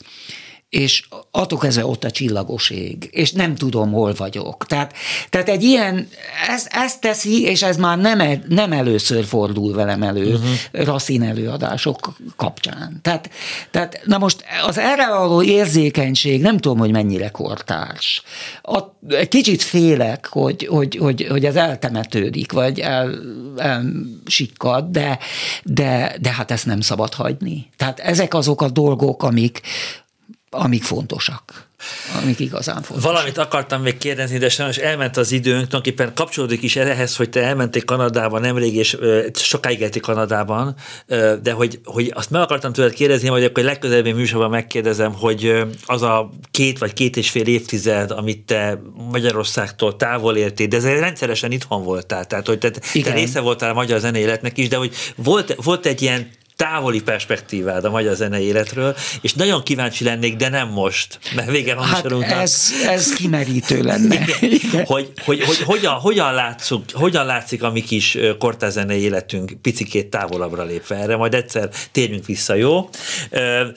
és 0.72 1.03
adok 1.32 1.65
ezzel 1.65 1.86
ott 1.86 2.03
a 2.03 2.11
csillagos 2.11 2.69
ég, 2.69 3.09
és 3.11 3.32
nem 3.32 3.55
tudom, 3.55 3.91
hol 3.91 4.13
vagyok. 4.13 4.65
Tehát, 4.67 4.93
tehát 5.30 5.49
egy 5.49 5.63
ilyen, 5.63 6.07
ez, 6.47 6.67
ez 6.69 6.97
teszi, 6.97 7.41
és 7.41 7.63
ez 7.63 7.78
már 7.78 7.97
nem, 7.97 8.43
nem 8.47 8.72
először 8.72 9.26
fordul 9.26 9.74
velem 9.74 10.03
elő 10.03 10.34
uh-huh. 10.34 10.86
rasszín 10.86 11.24
előadások 11.24 12.15
kapcsán. 12.36 12.99
Tehát, 13.01 13.30
tehát, 13.72 14.01
na 14.05 14.17
most 14.17 14.43
az 14.67 14.78
erre 14.78 15.09
való 15.09 15.43
érzékenység, 15.43 16.41
nem 16.41 16.57
tudom, 16.57 16.78
hogy 16.78 16.91
mennyire 16.91 17.30
kortárs. 17.30 18.24
A, 18.61 18.80
egy 19.09 19.28
kicsit 19.28 19.61
félek, 19.61 20.28
hogy, 20.28 20.65
hogy, 20.65 20.95
hogy, 20.95 21.28
hogy 21.30 21.45
ez 21.45 21.55
eltemetődik, 21.55 22.51
vagy 22.51 22.80
el, 22.80 23.19
elsikkad, 23.57 24.86
de, 24.86 25.19
de, 25.63 26.15
de 26.22 26.32
hát 26.32 26.51
ezt 26.51 26.65
nem 26.65 26.82
szabad 26.82 27.13
hagyni. 27.13 27.69
Tehát 27.78 27.99
ezek 27.99 28.34
azok 28.34 28.61
a 28.61 28.69
dolgok, 28.69 29.24
amik, 29.24 29.61
amik 30.52 30.84
fontosak 30.84 31.70
amik 32.22 32.39
igazán 32.39 32.82
fontosak. 32.82 33.12
Valamit 33.12 33.38
akartam 33.38 33.82
még 33.82 33.97
kérdezni, 33.97 34.38
de 34.38 34.49
sajnos 34.49 34.78
elment 34.78 35.18
az 35.18 35.32
időnk, 35.32 35.68
tulajdonképpen 35.68 36.14
kapcsolódik 36.14 36.62
is 36.62 36.76
ehhez, 36.76 37.16
hogy 37.16 37.30
te 37.30 37.43
elmentél 37.43 37.86
Kanadába 37.86 38.39
nemrég, 38.39 38.76
és 38.76 38.97
sokáig 39.34 39.80
éltél 39.80 40.02
Kanadában, 40.02 40.76
de 41.41 41.52
hogy, 41.52 41.80
hogy 41.84 42.12
azt 42.16 42.30
meg 42.30 42.41
akartam 42.41 42.74
tőled 42.74 42.93
kérdezni, 42.93 43.28
hogy 43.28 43.43
akkor 43.43 43.64
legközelebbi 43.64 44.12
műsorban 44.12 44.49
megkérdezem, 44.49 45.14
hogy 45.14 45.64
az 45.86 46.02
a 46.02 46.30
két 46.52 46.78
vagy 46.78 46.93
két 46.93 47.18
és 47.18 47.30
fél 47.30 47.47
évtized, 47.47 48.12
amit 48.12 48.45
te 48.45 48.82
Magyarországtól 49.12 49.95
távol 49.95 50.38
értél, 50.38 50.68
de 50.68 50.78
ezzel 50.78 50.99
rendszeresen 50.99 51.52
itthon 51.52 51.84
voltál, 51.84 52.26
tehát 52.26 52.47
hogy 52.47 52.58
te, 52.58 52.70
te 53.04 53.14
része 53.14 53.39
voltál 53.39 53.70
a 53.70 53.74
magyar 53.74 53.99
zenéletnek 53.99 54.58
is, 54.58 54.68
de 54.68 54.76
hogy 54.76 54.95
volt, 55.16 55.56
volt 55.64 55.86
egy 55.86 56.02
ilyen 56.02 56.30
távoli 56.56 57.02
perspektívád 57.02 57.86
a 57.86 57.89
magyar 57.89 58.16
zenei 58.16 58.43
életről, 58.43 58.95
és 59.22 59.34
nagyon 59.34 59.64
kíváncsi 59.64 60.04
lennék, 60.04 60.36
de 60.36 60.49
nem 60.49 60.68
most, 60.68 61.20
mert 61.36 61.52
vége 61.52 61.76
van 61.76 61.86
hát 61.86 62.12
ez, 62.22 62.72
ez 62.88 63.14
kimerítő 63.14 63.82
lenne. 63.82 64.16
Igen. 64.39 64.60
Igen. 64.72 64.86
Hogy, 64.86 65.12
hogy, 65.26 65.43
hogy 65.43 65.62
hogyan, 65.62 65.93
hogyan, 65.93 66.34
látszuk, 66.34 66.84
hogyan 66.93 67.26
látszik 67.26 67.64
a 67.64 67.72
mi 67.72 67.82
kis 67.82 68.18
kortázenei 68.39 69.02
életünk 69.02 69.54
picikét 69.62 70.10
távolabbra 70.10 70.64
lépve 70.64 70.95
erre, 70.95 71.16
majd 71.16 71.34
egyszer 71.34 71.70
térjünk 71.91 72.26
vissza, 72.26 72.54
jó? 72.54 72.89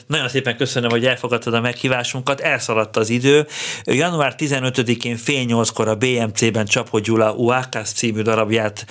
Nagyon 0.07 0.29
szépen 0.29 0.57
köszönöm, 0.57 0.91
hogy 0.91 1.07
elfogadtad 1.07 1.55
a 1.55 1.61
meghívásunkat, 1.61 2.41
elszaladt 2.41 2.97
az 2.97 3.09
idő. 3.09 3.47
Január 3.85 4.35
15-én 4.39 5.16
fél 5.16 5.45
nyolckor 5.45 5.89
a 5.89 5.95
BMC-ben 5.95 6.66
Csapó 6.66 6.99
Gyula 6.99 7.33
Uákász 7.33 7.93
című 7.93 8.22
darabját 8.22 8.87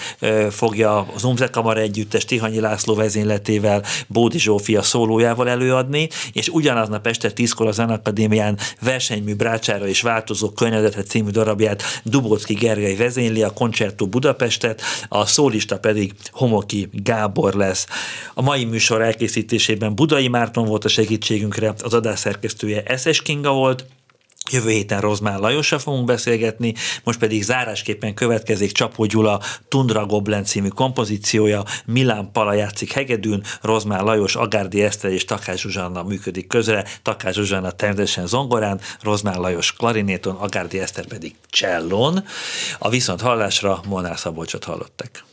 fogja 0.50 1.08
az 1.16 1.24
Umze 1.24 1.48
Kamara 1.48 1.80
együttes 1.80 2.26
Tihanyi 2.26 2.60
László 2.60 2.96
vezényletével 2.96 3.83
Bódi 4.08 4.40
Zsófia 4.40 4.82
szólójával 4.82 5.50
előadni, 5.50 6.10
és 6.34 6.48
ugyanaznap 6.48 7.08
este 7.08 7.32
tízkor 7.32 7.68
a 7.68 7.72
Zenakadémián 7.72 8.58
versenymű 8.82 9.36
Brácsára 9.36 9.88
és 9.88 10.02
változó 10.02 10.50
környezetre 10.50 11.04
című 11.04 11.30
darabját 11.30 11.84
Dubocki 12.04 12.54
Gergely 12.54 12.96
vezényli, 12.96 13.44
a 13.44 13.50
Concerto 13.50 14.08
Budapestet, 14.08 14.82
a 15.08 15.26
szólista 15.26 15.80
pedig 15.80 16.14
Homoki 16.32 16.90
Gábor 16.92 17.54
lesz. 17.54 17.88
A 18.34 18.42
mai 18.42 18.66
műsor 18.66 19.02
elkészítésében 19.02 19.96
Budai 19.96 20.28
Márton 20.28 20.66
volt 20.66 20.86
a 20.86 20.90
segítségünkre, 20.90 21.74
az 21.84 21.94
adás 21.94 22.20
szerkesztője 22.20 22.84
Eszes 22.84 23.22
Kinga 23.22 23.52
volt, 23.54 23.86
Jövő 24.52 24.70
héten 24.70 25.02
Rozmán 25.02 25.40
Lajossal 25.40 25.80
fogunk 25.80 26.06
beszélgetni, 26.06 26.74
most 27.04 27.20
pedig 27.20 27.44
zárásképpen 27.44 28.14
következik 28.14 28.72
Csapó 28.72 29.06
Gyula 29.06 29.42
Tundra 29.68 30.06
Goblen 30.06 30.44
című 30.44 30.68
kompozíciója, 30.68 31.64
Milán 31.86 32.32
Pala 32.32 32.54
játszik 32.54 32.92
hegedűn, 32.92 33.44
Rozmán 33.62 34.04
Lajos, 34.04 34.36
Agárdi 34.36 34.84
Eszter 34.84 35.12
és 35.12 35.26
Takás 35.26 35.62
Zsuzsanna 35.62 36.04
működik 36.04 36.48
közre, 36.48 36.86
Takás 37.02 37.36
Zsuzsanna 37.36 37.72
természetesen 37.72 38.28
zongorán, 38.28 38.80
Rozmán 39.02 39.40
Lajos 39.40 39.74
klarinéton, 39.74 40.36
Agárdi 40.36 40.80
Eszter 40.80 41.06
pedig 41.06 41.36
csellón. 41.50 42.24
A 42.80 42.90
viszont 42.90 43.22
hallásra 43.22 43.82
Molnár 43.88 44.18
Szabolcsot 44.18 44.64
hallottak. 44.64 45.33